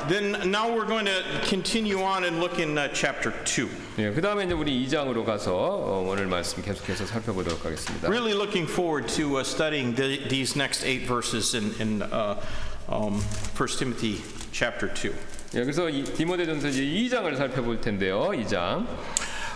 [0.08, 3.68] then now we're going to continue on and look in uh, chapter 2.
[3.98, 4.12] 예.
[4.12, 8.08] 그다음에 이제 우리 2장으로 가서 어, 오늘 말씀 계속해서 살펴보도록 하겠습니다.
[8.08, 12.40] Really looking forward to uh, studying the, these next eight verses in, in uh,
[12.88, 13.22] um,
[13.56, 14.20] 1 Timothy
[14.52, 15.14] chapter 2.
[15.54, 15.62] 예.
[15.62, 18.30] 그래서 이 디모데전서 이제 2장을 살펴볼 텐데요.
[18.32, 18.86] 2장.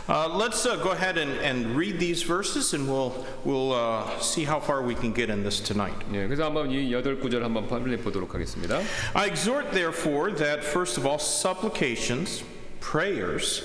[0.08, 3.14] Uh, let's uh, go ahead and, and read these verses and we'll,
[3.44, 5.94] we'll uh, see how far we can get in this tonight.
[6.12, 6.26] 예.
[6.26, 8.82] 그래서 한번 이 여덟 구절 한번 빨리 보도록 하겠습니다.
[9.14, 12.42] I exhort, therefore, that first of all, supplications,
[12.80, 13.64] prayers,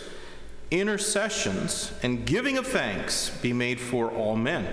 [0.71, 4.67] intercessions, and giving of thanks be made for all men,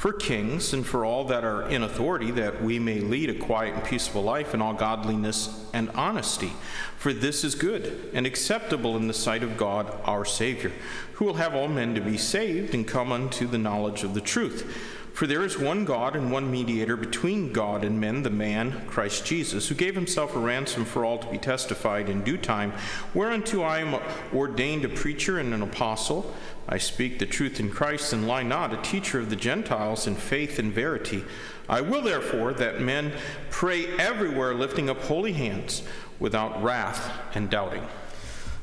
[0.00, 3.74] for kings, and for all that are in authority, that we may lead a quiet
[3.74, 6.50] and peaceful life in all godliness and honesty.
[6.96, 10.72] For this is good and acceptable in the sight of God our Savior,
[11.12, 14.22] who will have all men to be saved and come unto the knowledge of the
[14.22, 14.74] truth.
[15.12, 19.26] For there is one God and one mediator between God and men, the man, Christ
[19.26, 22.72] Jesus, who gave himself a ransom for all to be testified in due time,
[23.12, 24.00] whereunto I am
[24.32, 26.34] ordained a preacher and an apostle.
[26.69, 30.15] I speak the truth in Christ and lie not, a teacher of the Gentiles in
[30.15, 31.23] faith and verity.
[31.69, 33.13] I will therefore that men
[33.49, 35.83] pray everywhere, lifting up holy hands,
[36.19, 37.83] without wrath and doubting.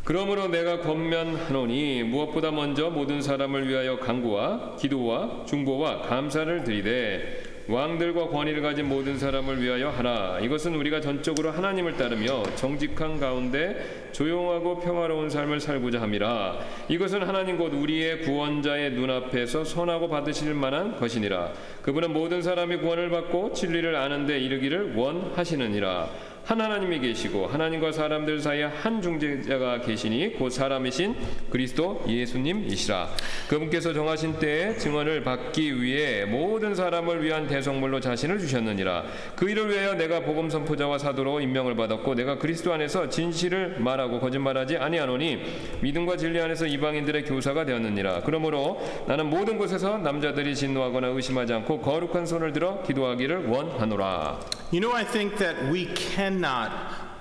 [0.04, 8.61] 그러므로 내가 권면하노니 무엇보다 먼저 모든 사람을 위하여 간구와 기도와 중보와 감사를 드리되 왕들과 권위를
[8.61, 10.39] 가진 모든 사람을 위하여 하라.
[10.41, 16.59] 이것은 우리가 전적으로 하나님을 따르며 정직한 가운데 조용하고 평화로운 삶을 살고자 함이라.
[16.87, 21.51] 이것은 하나님 곧 우리의 구원자의 눈앞에서 선하고 받으실 만한 것이니라.
[21.81, 26.09] 그분은 모든 사람이 구원을 받고 진리를 아는데 이르기를 원하시느니라.
[26.47, 31.13] 한 하나님이 계시고 하나님과 사람들 사이에 한 중재자가 계시니 곧 사람이신
[31.49, 33.09] 그리스도 예수님이시라.
[33.49, 39.03] 그분께서 정하신 때에 증언을 받기 위해 모든 사람을 위한 대성물로 자신을 주셨느니라.
[39.35, 44.77] 그 일을 위하여 내가 복음 선포자와 사도로 임명을 받았고 내가 그리스도 안에서 진실을 말하고 거짓말하지
[44.77, 45.41] 아니하노니
[45.81, 48.21] 믿음과 진리 안에서 이방인들의 교사가 되었느니라.
[48.21, 54.39] 그러므로 나는 모든 곳에서 남자들이 진노하거나 의심하지 않고 거룩한 손을 들어 기도하기를 원하노라.
[54.71, 55.87] You know, I think that we
[56.36, 56.70] cannot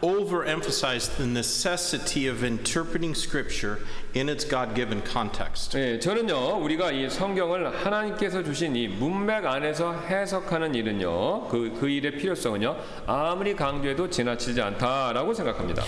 [0.01, 3.79] overemphasize the necessity of interpreting Scripture
[4.13, 5.77] in its God given context.
[5.77, 12.17] 네, 저는요 우리가 이 성경을 하나님께서 주신 이 문맥 안에서 해석하는 일은요 그, 그 일의
[12.17, 15.83] 필요성은요 아무리 강조해도 지나치지 않다라고 생각합니다.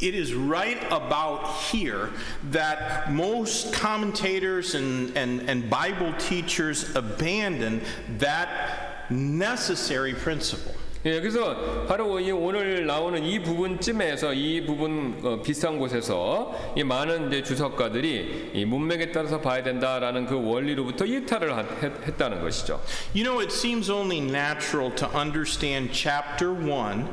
[0.00, 1.42] It is right about
[1.72, 2.10] here
[2.52, 7.80] that most commentators and, and, and Bible teachers abandon
[8.20, 10.74] that necessary principle.
[11.05, 17.27] 예, 그래서 바로 이 오늘 나오는 이 부분쯤에서 이 부분 어, 비슷한 곳에서 이 많은
[17.27, 22.79] 이제 주석가들이 이 문맥에 따라서 봐야 된다라는 그 원리로부터 이탈을 한- 했, 했다는 것이죠.
[23.13, 27.05] You know, it seems only natural to understand chapter 1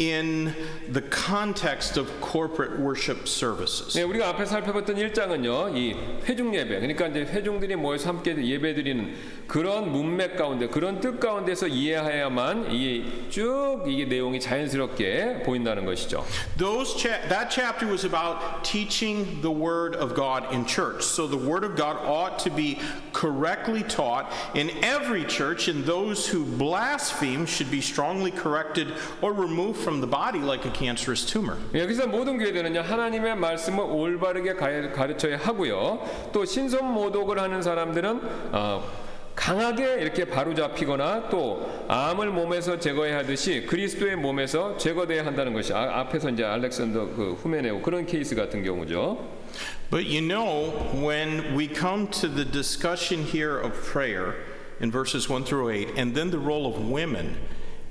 [0.00, 0.54] in
[0.90, 3.94] the context of corporate worship services.
[3.94, 9.14] 네, 우리가 앞에 살펴봤던 일장은요, 이 회중 예배, 그러니까 이제 회중들이 모여서 함께 예배드리는
[9.46, 16.24] 그런 문맥 가운데, 그런 뜻 가운데서 이해해야만 이쭉 이게 내용이 자연스럽게 보인다는 것이죠.
[16.56, 21.04] Those cha- that chapter was about teaching the word of God in church.
[21.04, 22.78] So the word of God ought to be
[23.12, 29.83] correctly taught in every church, and those who blaspheme should be strongly corrected or removed
[29.85, 31.57] from the body like a cancerous tumor.
[31.75, 36.01] 여기서 모든 교회들은요 하나님의 말씀을 올바르게 가- 가르쳐야 하고요
[36.33, 38.21] 또 신선 모독을 하는 사람들은
[38.51, 38.83] 어,
[39.35, 46.29] 강하게 이렇게 바로잡히거나 또 암을 몸에서 제거해야 하듯이 그리스도의 몸에서 제거돼야 한다는 것이 아, 앞에서
[46.31, 49.19] 이제 알렉산더 그 후메네오 그런 케이스 같은 경우죠.
[49.91, 54.33] But you know, when we come to the discussion here of prayer
[54.81, 57.37] in verses 1 through 8, and then the role of women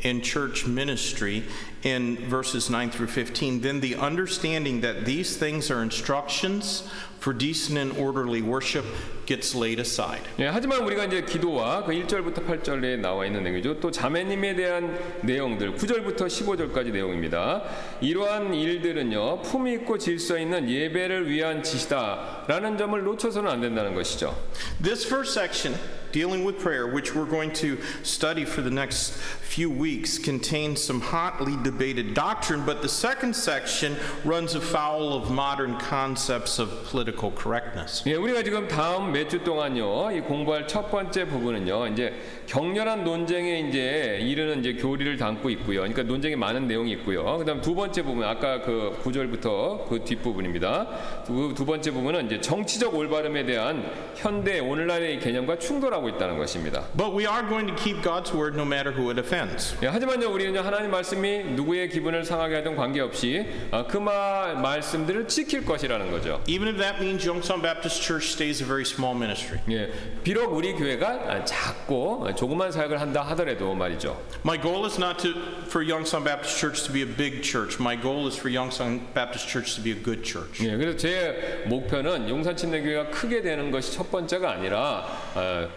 [0.02, 1.44] in church ministry
[1.82, 6.84] in verses 9 through 15, then the understanding that these things are instructions
[7.24, 8.84] for decent and orderly worship
[9.24, 10.20] gets laid aside.
[10.38, 13.80] 예, 하지만 우리가 이제 기도와 그 1절부터 8절에 나와 있는 내용이죠.
[13.80, 17.62] 또 자매님에 대한 내용들 9절부터 15절까지 내용입니다.
[18.02, 19.40] 이러한 일들은요.
[19.40, 24.36] 품위 있고 질서 있는 예배를 위한 지시다라는 점을 놓쳐서는 안 된다는 것이죠.
[24.82, 25.78] This first section,
[26.14, 31.00] dealing with prayer, which we're going to study for the next few weeks, contains some
[31.00, 38.04] hotly debated doctrine, but the second section runs afoul of modern concepts of political correctness.
[38.06, 42.12] 예, 우리가 지금 다음 몇 주 동안요, 이 공부할 첫 번째 부분은요, 이제
[42.46, 45.80] 격렬한 논쟁에 이제 이르는 이제 교리를 담고 있고요.
[45.80, 47.38] 그러니까 논쟁이 많은 내용이 있고요.
[47.38, 51.24] 그다음 두 번째 부분, 아까 그 9절부터 그 뒷부분입니다.
[51.26, 56.84] 두, 두 번째 부분은 이제 정치적 올바름에 대한 현대 오늘날의 개념과 충돌하고 있다는 것입니다.
[56.96, 59.76] But we are going to keep God's word no matter who it offends.
[59.82, 65.64] 예, 하지만요, 우리는 하나님 말씀이 누구의 기분을 상하게 하든 관계없이 아, 그 말, 말씀들을 지킬
[65.64, 66.40] 것이라는 거죠.
[66.46, 69.60] Even if that means Yongsan Baptist Church stays a very small ministry.
[69.70, 69.92] 예,
[70.22, 74.20] 비록 우리 교회가 아, 작고 조그만 사역을 한다 하더라도 말이죠.
[74.44, 75.30] My goal is not to,
[75.66, 77.80] for Yongsan Baptist Church to be a big church.
[77.80, 80.62] My goal is for Yongsan Baptist Church to be a good church.
[80.64, 85.68] 예, 그래서 제 목표는 용산 침례교회가 크게 되는 것이 첫 번째가 아니라 어,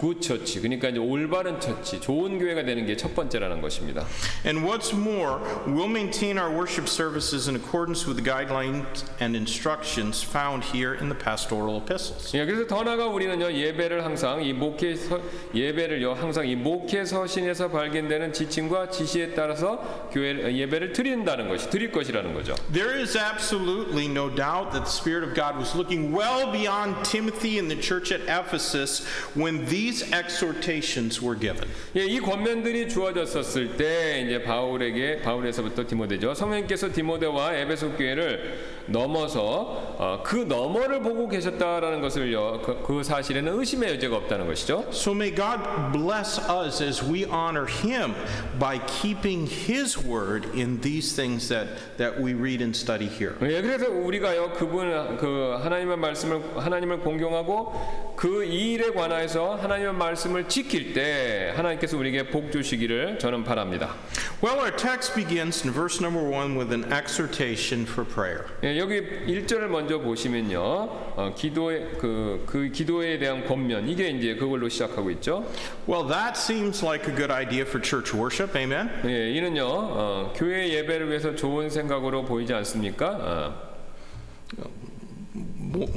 [0.00, 4.06] 굿 처치, 그러니까 이제 올바른 처치, 좋은 교회가 되는 게 첫 번째라는 것입니다.
[4.44, 10.22] And what's more, we'll maintain our worship services in accordance with the guidelines and instructions
[10.22, 12.36] found here in the pastoral epistles.
[12.36, 15.18] 예, 그래서 더 나아가 우리는요 예배를 항상 이 목회 서,
[15.54, 22.34] 예배를요 항상 이 목회 서신에서 발견되는 지침과 지시에 따라서 교회 예배를 드린다는 것이 드릴 것이라는
[22.34, 22.54] 거죠.
[22.72, 27.58] There is absolutely no doubt that the Spirit of God was looking well beyond Timothy
[27.58, 33.76] and the church at Ephesus when these these exhortations were given, 예, 이 권면들이 주어졌었을
[33.76, 36.34] 때 이제 바울에게 바울에서부터 디모데죠.
[36.34, 42.61] 성령님께서 디모데와 에베소 교회를 넘어서 어, 그 너머를 보고 계셨다라는 것을요.
[42.61, 44.85] 그, 그 사실에는 의심의 여지가 없다는 것이죠.
[44.91, 45.61] So may God
[45.91, 48.13] bless us as we honor Him
[48.59, 53.35] by keeping His word in these things that, that we read and study here.
[53.41, 60.47] 예, 그래서 우리가요 그분 그 하나님의 말씀을 하나님을 공경하고 그 이 일에 관하여서 하나님의 말씀을
[60.47, 63.95] 지킬 때 하나님께서 우리에게 복 주시기를 저는 바랍니다.
[64.41, 68.45] Well, our text begins in verse number one with an exhortation for prayer.
[68.63, 70.58] 예, 여기 1절을 먼저 보시면요.
[70.62, 75.44] 어, 기도의 그, 그 기도에 대한 권면 이게 이제 그걸로 시작하고 있죠.
[75.86, 78.88] Well, that seems like a good idea for church worship, amen?
[79.04, 79.66] 예, 이는요.
[79.68, 83.10] 어, 교회 예배를 위해서 좋은 생각으로 보이지 않습니까?
[83.20, 83.70] 어,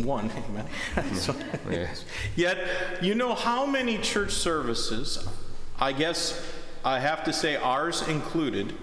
[0.05, 0.67] One, amen.
[1.15, 1.33] So-
[1.71, 1.87] 예.
[2.35, 2.57] Yet,
[3.01, 5.25] you know how many church services,
[5.79, 6.35] I guess
[6.83, 8.73] I have to say ours included,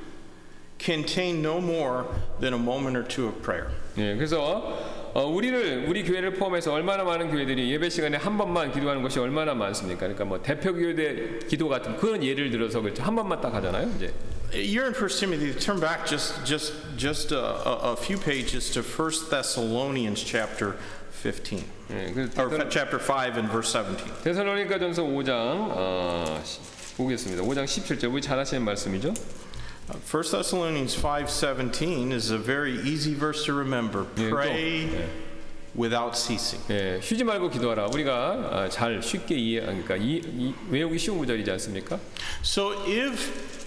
[0.80, 2.06] contain no more
[2.40, 3.68] than a moment or two of prayer.
[3.98, 9.02] 예, 그래서 어, 우리를 우리 교회를 포함해서 얼마나 많은 교회들이 예배 시간에 한 번만 기도하는
[9.02, 10.00] 것이 얼마나 많습니까?
[10.02, 13.02] 그러니까 뭐 대표 교회 기도 같은 그런 예를 들어서 그렇죠.
[13.04, 13.90] 한 번만 딱 하잖아요.
[13.96, 14.14] 이제
[14.52, 15.54] You're in 1 Timothy.
[15.58, 20.76] Turn back just just just a, a, a few pages to 1 Thessalonians chapter
[21.24, 24.12] 15, 예, 그 or chapter 5 and verse 17.
[24.24, 25.32] 데살로니가전서 5장
[25.72, 26.60] 어, 시-
[26.98, 27.42] 보겠습니다.
[27.44, 29.14] 5장 17절 우리 잘 아시는 말씀이죠.
[29.88, 34.06] 1 Thessalonians 5:17 is a very easy verse to remember.
[34.18, 35.08] 예, 또, Pray 예.
[35.76, 36.64] without ceasing.
[36.70, 37.88] 예, 쉬지 말고 기도하라.
[37.94, 42.00] 우리가 아, 잘 쉽게 이해, 그러니까 이, 이, 외우기 쉬운 구절이지 않습니까?
[42.42, 43.66] So if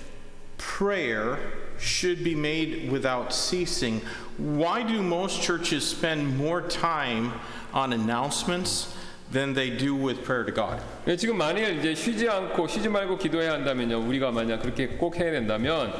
[0.56, 1.38] prayer
[1.78, 4.02] should be made without ceasing,
[4.38, 7.32] why do most churches spend more time
[7.72, 8.94] on announcements
[9.33, 10.81] than they do with prayer to God?
[11.07, 14.07] 예, 지금 만일 이제 쉬지 않고 쉬지 말고 기도해야 한다면요.
[14.07, 15.91] 우리가 만약 그렇게 꼭 해야 된다면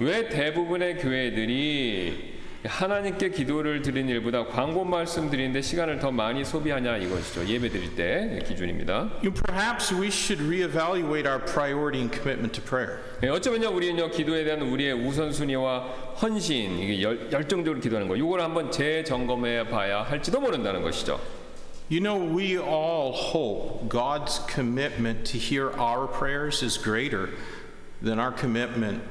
[0.00, 7.46] 왜 대부분의 교회들이 하나님께 기도를 드리는 일보다 광고 말씀 드리는데 시간을 더 많이 소비하냐 이것이죠.
[7.46, 9.20] 예배 드릴 때 기준입니다.
[9.46, 13.00] Perhaps we should reevaluate our priority and commitment to prayer.
[13.22, 15.78] 예, 어쩌면요 우리는요 기도에 대한 우리의 우선순위와
[16.20, 21.39] 헌신 이게 열, 열정적으로 기도하는 거 이걸 한번 재점검해 봐야 할지도 모른다는 것이죠.
[21.89, 27.29] You know, we all hope God's commitment to hear our prayers is greater
[28.01, 29.03] than our commitment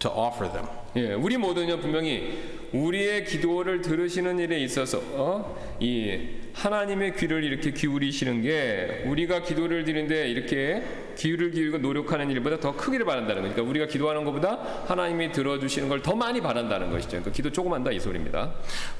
[0.00, 0.66] to offer them.
[0.96, 2.38] 예, 우리 모두는요 분명히
[2.72, 5.76] 우리의 기도를 들으시는 일에 있어서 어?
[5.80, 10.82] 이 하나님의 귀를 이렇게 기울이시는 게 우리가 기도를 드리는데 이렇게
[11.17, 16.15] 귀를 기울이고 노력하는 일보다 더 크기를 바란다는 거니까 우리가 기도하는 것보다 하나님이 들어주시는 걸 더
[16.15, 17.09] 많이 바란다는 것이죠.
[17.09, 18.51] 그러니까 기도 조금만 더이 소리입니다.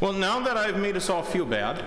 [0.02, 1.84] Well, now that I've made us all feel bad,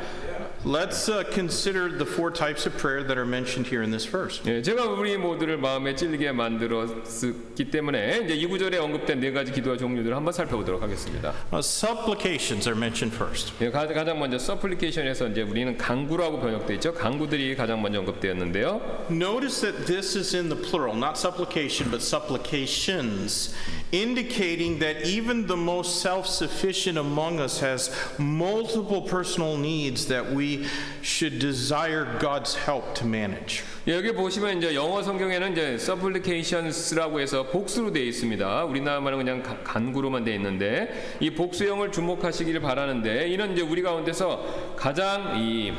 [0.64, 4.40] let's uh, consider the four types of prayer that are mentioned here in this verse.
[4.46, 9.76] 예, 제가 우리 모두를 마음에 찔리게 만들었기 때문에 이제 이 구절에 언급된 네 가지 기도와
[9.76, 11.34] 종류들을 한번 살펴보도록 하겠습니다.
[11.52, 13.52] Uh, supplications are mentioned first.
[13.60, 16.94] 예, 가- 가장 먼저 서플리케이션에서 이제 우리는 강구라고 번역돼 있죠.
[16.94, 18.80] 강구들이 가장 먼저 언급되었는데요.
[19.10, 23.54] Notice that this is in the plural, not supplication, but supplications,
[23.92, 30.66] indicating that even the most self sufficient among us has multiple personal needs that we
[31.02, 33.62] should desire God's help to manage.
[33.88, 38.64] 예, 여기 보시면 이제 영어 성경에는 이제 supplications라고 해서 복수로 되어 있습니다.
[38.64, 44.74] 우리나라 말은 그냥 가- 간구로만 되어 있는데 이 복수형을 주목하시기를 바라는데 이는 이제 우리 가운데서
[44.76, 45.72] 가장 이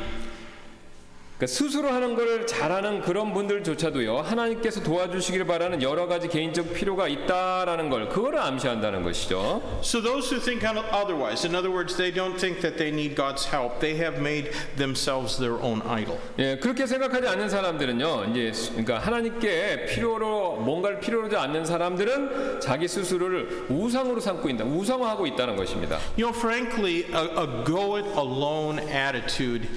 [1.42, 7.90] 그러니까 스스로 하는 걸 잘하는 그런 분들조차도요 하나님께서 도와주시기를 바라는 여러 가지 개인적 필요가 있다라는
[7.90, 9.60] 걸 그거를 암시한다는 것이죠.
[9.82, 13.44] So, those who think otherwise, in other words, they don't think that they need God's
[13.44, 16.16] help, they have made themselves their own idol.
[16.38, 22.60] 예, 그렇게 생각하지 않는 사람들은요, 이제 수- 그러니까 하나님께 필요로 뭔가를 필요로 하지 않는 사람들은
[22.60, 25.98] 자기 스스로를 우상으로 삼고 있다, 우상화하고 있다는 것입니다.
[26.16, 29.68] You know, frankly, a, a go it alone attitude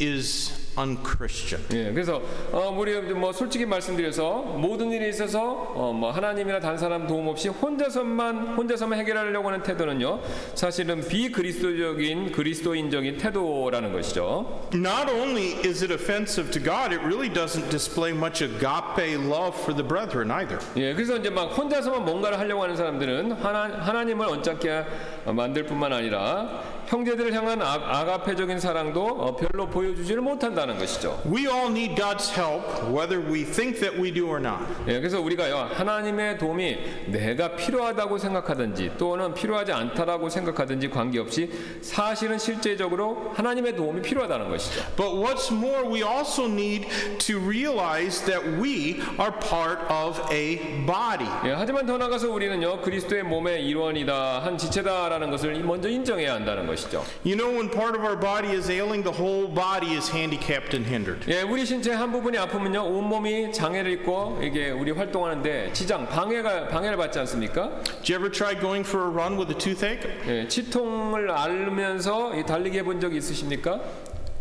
[0.00, 1.64] is unchristian.
[1.72, 2.20] 예, 그래서
[2.52, 5.40] 어, 우리 뭐 솔직히 말씀드려서 모든 일에 있어서
[5.74, 10.20] 어, 뭐 하나님이나 다른 사람 도움 없이 혼자서만 혼자서만 해결하려고 하는 태도는요,
[10.54, 14.68] 사실은 비그리스도적인 그리스도인적인 태도라는 것이죠.
[14.74, 19.74] Not only is it offensive to God, it really doesn't display much agape love for
[19.74, 20.58] the brethren either.
[20.76, 24.84] 예, 그래서 이제 막 혼자서만 뭔가를 하려고 하는 사람들은 하나, 하나님을 언짢게
[25.26, 31.22] 만들 뿐만 아니라 형제들을 향한 아, 아가페적인 사랑도 어, 별로 보여주지를 못한다는 것이죠.
[31.24, 34.58] We all need God's help, whether we think that we do or not.
[34.88, 41.48] 예, 그래서 우리가요 하나님의 도움이 내가 필요하다고 생각하든지 또는 필요하지 않다라고 생각하든지 관계없이
[41.80, 44.82] 사실은 실제적으로 하나님의 도움이 필요하다는 것이죠.
[44.96, 46.88] But what's more, we also need
[47.18, 51.30] to realize that we are part of a body.
[51.44, 56.79] 예, 하지만 더 나가서 우리는요 그리스도의 몸의 일원이다 한 지체다라는 것을 먼저 인정해야 한다는 것이죠.
[57.24, 60.86] You know, when part of our body is ailing, the whole body is handicapped and
[60.86, 61.24] hindered.
[61.28, 66.68] 예, 우리 신체 한 부분이 아프면요 온 몸이 장애를 입고 이게 우리 활동하는데 지장 방해가
[66.68, 67.82] 방해를 받지 않습니까?
[68.02, 70.08] Did you ever try going for a run with a toothache?
[70.26, 73.80] 예, 치통을 앓으면서 이 달리기 해본 적 있으십니까?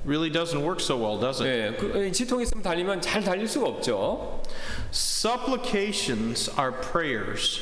[0.05, 1.49] Really doesn't work so well, does it?
[1.49, 4.41] 예, 그, 이 치통 있으면 달리면 잘 달릴 수가 없죠.
[4.91, 7.61] Supplications are prayers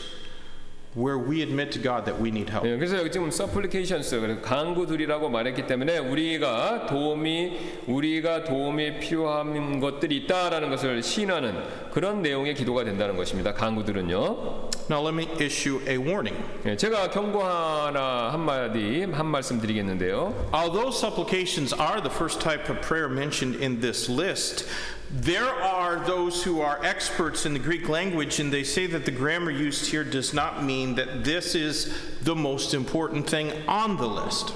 [0.97, 2.65] where we admit to God that we need help.
[2.65, 10.17] 예, 그래서 여기 지금 supplications 그래서 간구들이라고 말했기 때문에 우리가 도움이 우리가 도움이 필요한 것들이
[10.17, 11.55] 있다라는 것을 시인하는
[11.91, 13.53] 그런 내용의 기도가 된다는 것입니다.
[13.53, 14.69] 간구들은요.
[14.89, 16.37] Now, let me issue a warning.
[16.65, 20.49] 예, 제가 경고 하나 한 마디 한 말씀 드리겠는데요.
[20.53, 24.65] Although supplications are the first type of prayer mentioned in this list,
[25.11, 29.11] there are those who are experts in the Greek language and they say that the
[29.11, 31.93] grammar used here does not mean that this is
[32.23, 34.53] the most important thing on the list.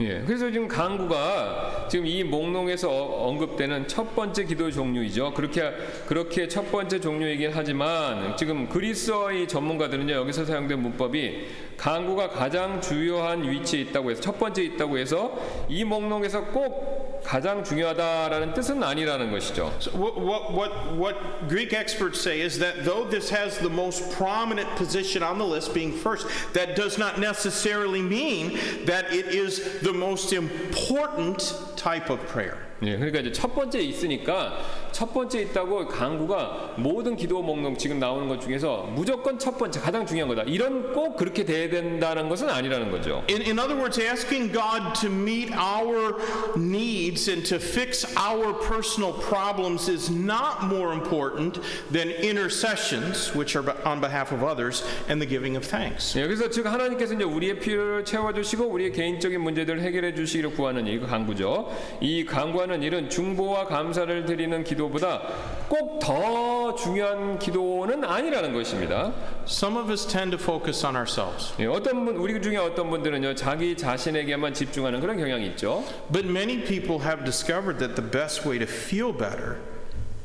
[0.00, 5.32] 예, 그래서 지금 간구가 지금 이 목록에서 어- 언급되는 첫 번째 기도 종류이죠.
[5.34, 5.70] 그렇게
[6.08, 11.46] 그렇게 첫 번째 종류이긴 하지만 지금 그리스어의 전문가들은요 여기서 사용된 문법이
[11.77, 15.37] 간구가 가장 주요한 위치에 있다고 해서 첫 번째 있다고 해서
[15.69, 19.71] 이 목록에서 꼭 가장 중요하다라는 뜻은 아니라는 것이죠.
[19.79, 24.11] So what, what, what, what Greek experts say is that though this has the most
[24.17, 29.81] prominent position on the list, being first, that does not necessarily mean that it is
[29.81, 32.56] the most important type of prayer.
[32.84, 34.58] 예, 그러니까 이제 첫 번째 있으니까
[34.90, 40.04] 첫 번째 있다고 강구가 모든 기도 목록 지금 나오는 것 중에서 무조건 첫 번째 가장
[40.04, 40.42] 중요한 거다.
[40.46, 43.24] 이런 꼭 그렇게 돼야 된다는 것은 아니라는 거죠.
[43.30, 46.18] In, in other words, asking God to meet our
[46.56, 51.60] needs and to fix our personal problems is not more important
[51.92, 56.18] than intercessions, which are on behalf of others, and the giving of thanks.
[56.18, 60.98] 예, 그래서 즉 하나님께서 이제 우리의 필요를 채워주시고 우리의 개인적인 문제들을 해결해 주시기를 구하는 이
[60.98, 61.71] 강구죠.
[62.00, 65.22] 이 강구하는 일은 중보와 감사를 드리는 기도보다
[65.68, 69.12] 꼭 더 중요한 기도는 아니라는 것입니다.
[69.46, 73.36] Some of us tend to focus on ourselves, 예, 어떤 분 우리 중에 어떤 분들은요
[73.36, 75.84] 자기 자신에게만 집중하는 그런 경향이 있죠.
[76.12, 79.58] but many people have discovered that the best way to feel better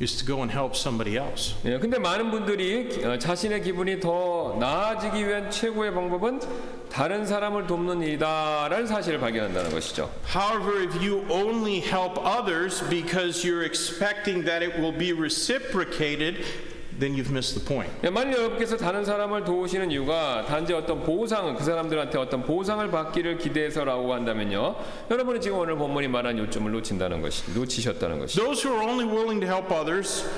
[0.00, 1.54] is to go and help somebody else.
[1.64, 6.40] 예, 근데 많은 분들이 기- 어, 자신의 기분이 더 나아지기 위한 최고의 방법은
[6.88, 10.10] 다른 사람을 돕는 일이다라는 사실을 발견한다는 것이죠.
[10.34, 16.44] However, if you only help others because you're expecting that it will be reciprocated,
[16.98, 17.90] then you've missed the point.
[18.04, 23.38] 예, 만일 여러분께서 다른 사람을 도우시는 이유가 단지 어떤 보상을 그 사람들한테 어떤 보상을 받기를
[23.38, 24.76] 기대해서라고 한다면요,
[25.10, 28.42] 여러분은 지금 오늘 본문이 말한 요점을 놓친다는 것이 놓치셨다는 것이죠.
[28.42, 30.28] Those who are only willing to help others,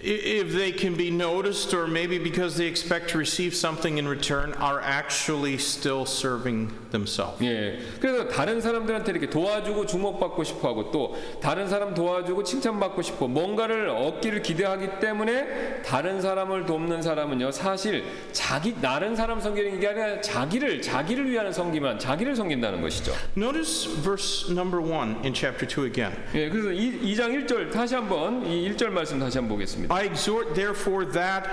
[0.00, 4.54] if they can be noticed or maybe because they expect to receive something in return,
[4.54, 7.42] are actually still serving themselves.
[7.42, 13.28] 예, 그래서 다른 사람들한테 이렇게 도와주고 주목받고 싶어 하고 또 다른 사람 도와주고 칭찬받고 싶어
[13.28, 20.20] 뭔가를 얻기를 기대하기 때문에 다른 사람을 돕는 사람은요 사실 자기 다른 사람 섬기는 게 아니라
[20.20, 23.12] 자기를 자기를 위한 섬기만 자기를 섬긴다는 것이죠.
[23.36, 26.14] Notice verse number one in chapter 2 again.
[26.34, 29.67] 예, 그래서 이, 2장 1절 다시 한번 이 1절 말씀 다시 한번 보겠습니다.
[29.91, 31.47] I exhort, therefore, that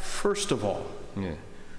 [0.00, 0.84] first of all.
[1.18, 1.36] 예.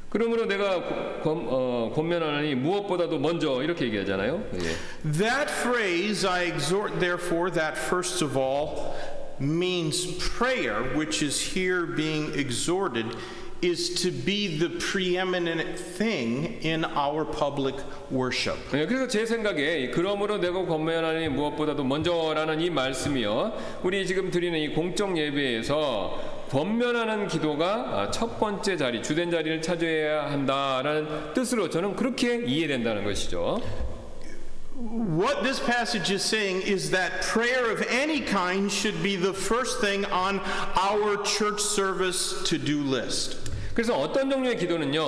[0.10, 4.44] 그러므로 내가 권, 어, 권면하니 무엇보다도 먼저 이렇게 얘기하잖아요.
[4.56, 4.76] 예.
[5.18, 8.94] That phrase, I exhort, therefore, that first of all,
[9.40, 13.06] means prayer, which is here being exhorted,
[13.62, 17.76] is to be the preeminent thing in our public
[18.10, 18.58] worship.
[18.72, 23.80] 네, 그래서 제 생각에 이 그러므로 내가 권면하니 무엇보다도 먼저라는 이 말씀이요.
[23.84, 30.32] 우리 지금 드리는 이 공적 예배에서 권면하는 기도가 아, 첫 번째 자리, 주된 자리를 차지해야
[30.32, 33.62] 한다라는 뜻으로 저는 그렇게 이해된다는 것이죠.
[34.76, 39.80] What this passage is saying is that prayer of any kind should be the first
[39.80, 40.42] thing on
[40.76, 43.45] our church service to do list.
[43.77, 45.03] 그래서 어떤 종류의 기도는요,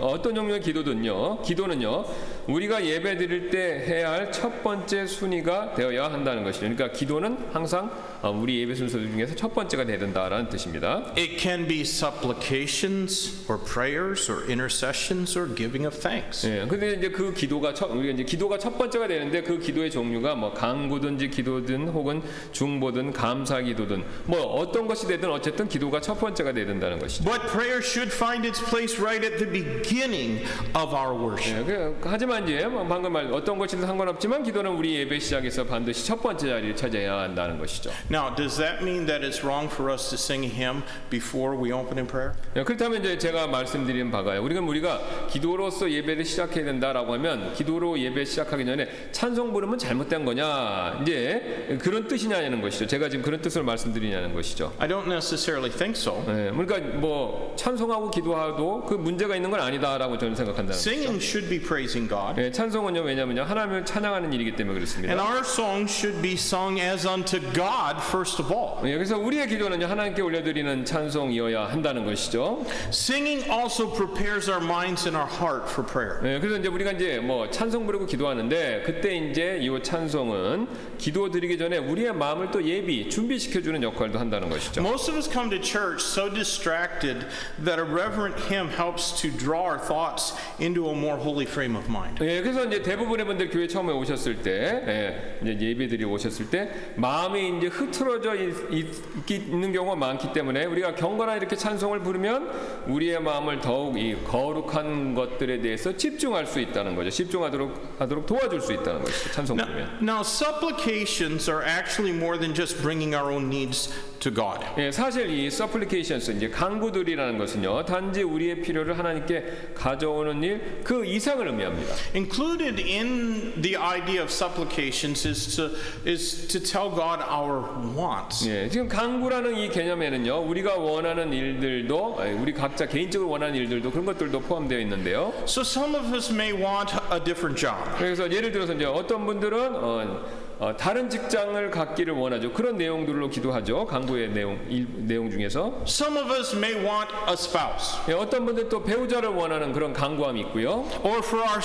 [0.00, 2.04] 어떤 종류의 기도든요, 기도는요,
[2.48, 6.62] 우리가 예배 드릴 때 해야 할 첫 번째 순위가 되어야 한다는 것이죠.
[6.62, 7.90] 그러니까 기도는 항상
[8.22, 11.12] 어, 우리 예배 순서 중에서 첫 번째가 되야 된다라는 뜻입니다.
[11.16, 16.46] It can be supplications or prayers or intercessions or giving of thanks.
[16.46, 16.64] 예.
[16.66, 20.52] 근데 이제 그 기도가 첫 우리가 이제 기도가 첫 번째가 되는데 그 기도의 종류가 뭐
[20.54, 22.22] 강구든지 기도든 혹은
[22.52, 27.24] 중보든 감사 기도든 뭐 어떤 것이 되든 어쨌든 기도가 첫 번째가 돼야 된다는 것이죠.
[27.24, 31.68] But prayer should find its place right at the beginning of our worship.
[31.68, 36.06] 예, 그, 하지만 이제 뭐 방금 말 어떤 것이든 상관없지만 기도는 우리 예배 시작에서 반드시
[36.06, 37.90] 첫 번째 자리를 차지해야 한다는 것이죠.
[38.10, 41.72] Now, does that mean that it's wrong for us to sing a hymn before we
[41.72, 42.34] open in prayer?
[42.56, 44.42] 예, 그렇다면 이제 제가 말씀드린 바가요.
[44.42, 51.00] 우리가 우리가 기도로서 예배를 시작해야 된다라고 하면 기도로 예배 시작하기 전에 찬송 부르면 잘못된 거냐
[51.02, 52.86] 이제 그런 뜻이냐는 것이죠.
[52.86, 54.72] 제가 지금 그런 뜻을 말씀드리냐는 것이죠.
[54.78, 56.24] I don't necessarily think so.
[56.28, 60.90] 예, 그러니까 뭐 찬송하고 기도하도 그 문제가 있는 건 아니다라고 저는 생각한다는 거죠.
[60.90, 65.12] Singing should be praising God, 예, 찬송은요 왜냐면요 하나님을 찬양하는 일이기 때문에 그렇습니다.
[65.12, 68.78] and our songs should be sung as unto God first of all.
[68.84, 72.64] 예, 그래서 우리의 기도는요 하나님께 올려드리는 찬송이어야 한다는 것이죠.
[72.88, 76.20] Singing also prepares our minds and our heart for prayer.
[76.24, 80.68] 예, 그래서 이제 우리가 이제 뭐 찬송 부르고 기도하는데 그때 이제 이 찬송은
[80.98, 84.80] 기도 드리기 전에 우리의 마음을 또 예비 준비시켜 주는 역할도 한다는 것이죠.
[84.82, 87.26] Most of us come to church so distracted
[87.64, 91.88] that a reverent hymn helps to draw our thoughts into a more holy frame of
[91.88, 92.11] mind.
[92.20, 97.58] 예, 그래서 이제 대부분의 분들 교회 처음에 오셨을 때, 예, 이제 예배드리 오셨을 때 마음이
[97.58, 103.60] 이제 흐트러져 있, 있, 있는 경우가 많기 때문에 우리가 경건한 이렇게 찬송을 부르면 우리의 마음을
[103.60, 107.10] 더욱 이 거룩한 것들에 대해서 집중할 수 있다는 거죠.
[107.10, 109.30] 집중하도록 하도록 도와줄 수 있다는 것이죠.
[109.32, 109.98] 찬송 Now, 부르면.
[110.02, 113.92] now, supplications are actually more than just bringing our own needs
[114.22, 114.60] to God.
[114.78, 121.44] 예, 사실 이 supplications 이제 간구들이라는 것은요 단지 우리의 필요를 하나님께 가져오는 일 그 이상을
[121.46, 121.94] 의미합니다.
[122.14, 125.70] Included in the idea of supplications is to
[126.06, 127.64] is to tell God our
[127.96, 128.48] wants.
[128.48, 134.06] 예, 지금 간구라는 이 개념에는요 우리가 원하는 일들도 예, 우리 각자 개인적으로 원하는 일들도 그런
[134.06, 135.32] 것들도 포함되어 있는데요.
[135.44, 137.76] So some of us may want a different job.
[137.98, 140.22] 그래서 예를 들어서 이제 어떤 분들은 어,
[140.62, 142.52] 어, 다른 직장을 갖기를 원하죠.
[142.52, 143.84] 그런 내용들로 기도하죠.
[143.84, 148.68] 간구의 내용 일, 내용 중에서 Some of us may want a spouse, 예, 어떤 분들
[148.68, 150.86] 또 배우자를 원하는 그런 간구함이 있고요.
[151.02, 151.60] or for our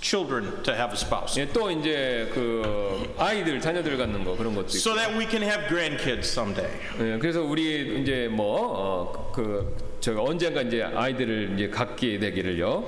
[0.00, 4.68] children to have a spouse, 예, 또 이제 그 아이들 자녀들 갖는 거 그런 것도
[4.68, 4.78] 있고.
[4.78, 6.72] so that we can have grandkids someday.
[6.98, 9.76] 예, 그래서 우리 이제 뭐그
[10.18, 12.84] 언젠가 이제 아이들을 이제 갖게 되기를요.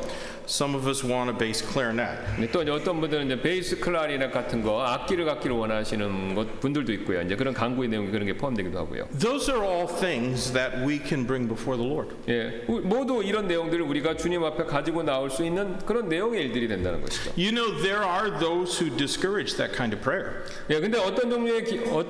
[0.48, 2.18] Some of us want a bass clarinet.
[2.38, 6.92] 네, 또 이제 어떤 분들은 이제 베이스 클라리넷 같은 거 악기를 갖기를 원하시는 것 분들도
[6.92, 7.20] 있고요.
[7.22, 9.08] 이제 그런 강구의 내용이 그런 게 포함되기도 하고요.
[9.18, 12.14] Those are all things that we can bring before the Lord.
[12.28, 16.68] 예, 우- 모두 이런 내용들을 우리가 주님 앞에 가지고 나올 수 있는 그런 내용의 일들이
[16.68, 17.32] 된다는 것이죠.
[17.36, 20.44] You know, there are those who discourage that kind of prayer.
[20.70, 22.04] 예, 근데 어떤 종류의 기, 어,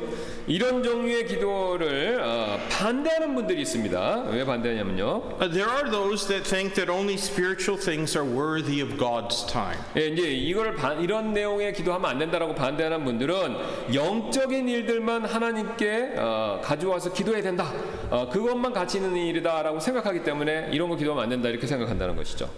[0.46, 4.24] 이런 종류의 기도를 어, 반대하는 분들이 있습니다.
[4.30, 5.38] 왜 반대하냐면요.
[5.40, 9.78] Uh, there are those that think that only spiritual things are worthy of God's time.
[9.96, 16.60] 예, 이제 이걸 반, 이런 내용의 기도하면 안 된다라고 반대하는 분들은 영적인 일들만 하나님께 어,
[16.62, 17.72] 가져와서 기도해야 된다.
[18.10, 22.50] 어, 그것만 가치 있는 일이다라고 생각하기 때문에 이런 거 기도하면 안 된다 이렇게 생각한다는 것이죠.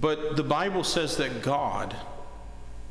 [0.00, 1.96] But the Bible says that God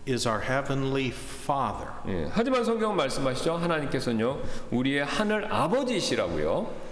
[0.08, 1.89] is our heavenly Father.
[2.08, 3.55] 예, 하지만 성경은 말씀하시죠.
[3.55, 4.41] 하나님께서는요
[4.72, 6.88] 우리의 하늘 아버지이시라고요.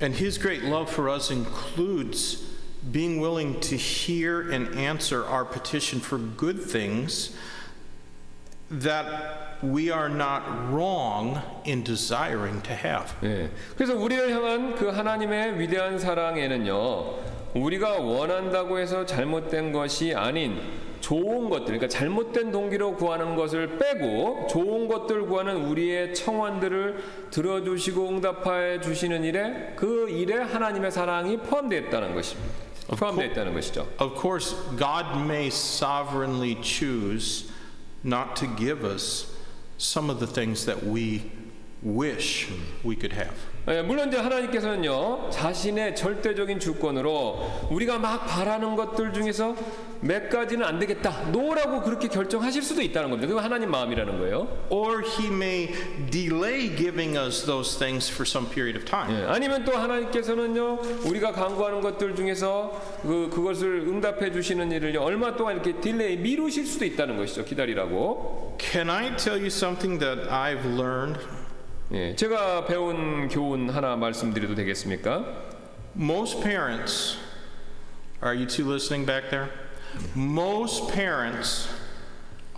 [0.00, 2.55] And His great love for us includes
[2.92, 7.34] being willing to hear and answer our petition for good things
[8.70, 13.14] that we are not wrong in desiring to have.
[13.22, 17.14] 예, 그래서 우리를 향한 그 하나님의 위대한 사랑에는요
[17.54, 20.60] 우리가 원한다고 해서 잘못된 것이 아닌
[21.00, 28.80] 좋은 것들, 그러니까 잘못된 동기로 구하는 것을 빼고 좋은 것들 구하는 우리의 청원들을 들어주시고 응답해
[28.80, 32.66] 주시는 일에 그 일에 하나님의 사랑이 포함되어 있다는 것입니다.
[32.87, 33.87] 포함되어 있다는 것이죠.
[33.99, 37.51] Of course, God may sovereignly choose
[38.03, 39.27] not to give us
[39.77, 41.31] some of the things that we
[41.83, 42.49] wish
[42.83, 43.33] we could have.
[43.67, 49.55] 예, 물론 이제 하나님께서는요 자신의 절대적인 주권으로 우리가 막 바라는 것들 중에서
[50.00, 53.28] 몇 가지는 안 되겠다 no라고 그렇게 결정하실 수도 있다는 겁니다.
[53.28, 54.48] 그건 하나님 마음이라는 거예요.
[54.70, 55.72] Or He may
[56.10, 59.14] delay giving us those things for some period of time.
[59.14, 65.54] 예, 아니면 또 하나님께서는요 우리가 간구하는 것들 중에서 그 그것을 응답해 주시는 일을 얼마 동안
[65.56, 67.44] 이렇게 delay 미루실 수도 있다는 것이죠.
[67.44, 68.56] 기다리라고.
[68.60, 71.20] Can I tell you something that I've learned?
[71.92, 75.24] 예, 제가 배운 교훈 하나 말씀드려도 되겠습니까?
[75.96, 77.16] Most parents,
[78.22, 79.48] are you two listening back there?
[80.14, 81.68] Most parents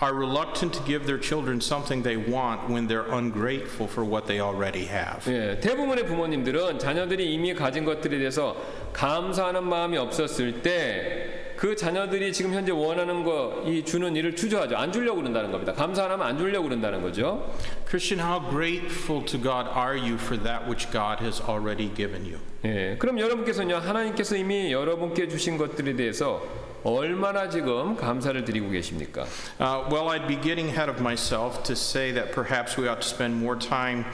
[0.00, 4.40] are reluctant to give their children something they want when they're ungrateful for what they
[4.40, 5.26] already have.
[5.26, 8.56] 예, 대부분의 부모님들은 자녀들이 이미 가진 것들에 대해서
[8.92, 14.76] 감사하는 마음이 없었을 때 그 자녀들이 지금 현재 원하는 거 이 주는 일을 주저하죠.
[14.76, 15.72] 안 주려고 그런다는 겁니다.
[15.72, 17.52] 감사 안 하면 안 주려고 그런다는 거죠.
[17.88, 22.38] Christian, how grateful to God are you for that which God has already given you?
[22.64, 26.40] 예, 그럼 여러분께서는요, 하나님께서 이미 여러분께 주신 것들에 대해서
[26.83, 29.25] 얼마나 지금 감사를 드리고 계십니까?
[29.59, 33.07] Uh, well, I'd be getting ahead of myself to say that perhaps we ought to
[33.07, 34.05] spend more time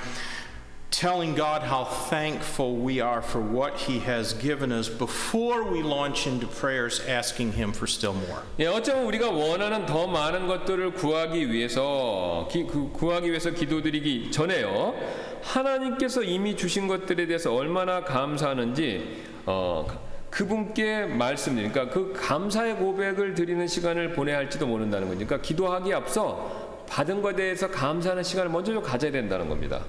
[0.91, 6.27] telling God how thankful we are for what He has given us before we launch
[6.27, 8.41] into prayers asking Him for still more.
[8.59, 14.93] 예, 어쩌면 우리가 원하는 더 많은 것들을 구하기 위해서 기, 그, 구하기 위해서 기도드리기 전에요.
[15.41, 20.02] 하나님께서 이미 주신 것들에 대해서 얼마나 감사하는지 어,
[20.34, 25.24] 그분께 말씀드리니까 그 감사의 고백을 드리는 시간을 보내야 할지도 모른다는 거죠.
[25.24, 29.80] 그러니까 기도하기 앞서 받은 것에 대해서 감사하는 시간을 먼저 좀 가져야 된다는 겁니다.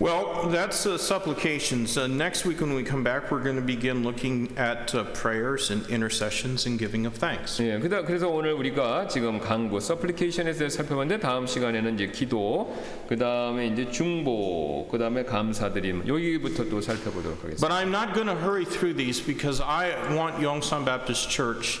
[0.00, 1.96] Well, that's uh, supplications.
[1.96, 5.70] Uh, next week, when we come back, we're going to begin looking at uh, prayers
[5.70, 7.58] and intercessions and giving of thanks.
[7.62, 12.76] 예, 그다- 그래서 오늘 우리가 지금 강구 서플리케이션에 대해서 살펴봤는데 다음 시간에는 이제 기도,
[13.08, 17.60] 그 다음에 이제 중보, 그 다음에 감사드림 여기부터 또 살펴보도록 하겠습니다.
[17.66, 21.80] But I'm not going to hurry through these because I want Yongsan Baptist Church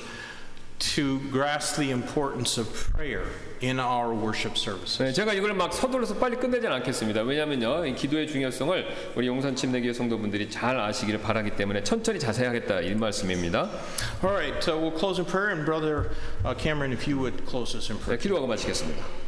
[0.81, 3.23] To grasp the importance of prayer
[3.61, 4.97] in our worship services.
[4.97, 7.21] 네, 제가 이걸 막 서둘러서 빨리 끝내지는 않겠습니다.
[7.21, 12.81] 왜냐하면요, 이 기도의 중요성을 우리 용산 침례교회 성도분들이 잘 아시기를 바라기 때문에 천천히 자세히 하겠다
[12.81, 13.69] 이 말씀입니다.
[14.23, 16.09] All right, uh, we'll close in prayer, and Brother
[16.43, 18.17] uh, Cameron, if you would close us in 네, prayer.
[18.17, 19.20] 기도하고 마치겠습니다.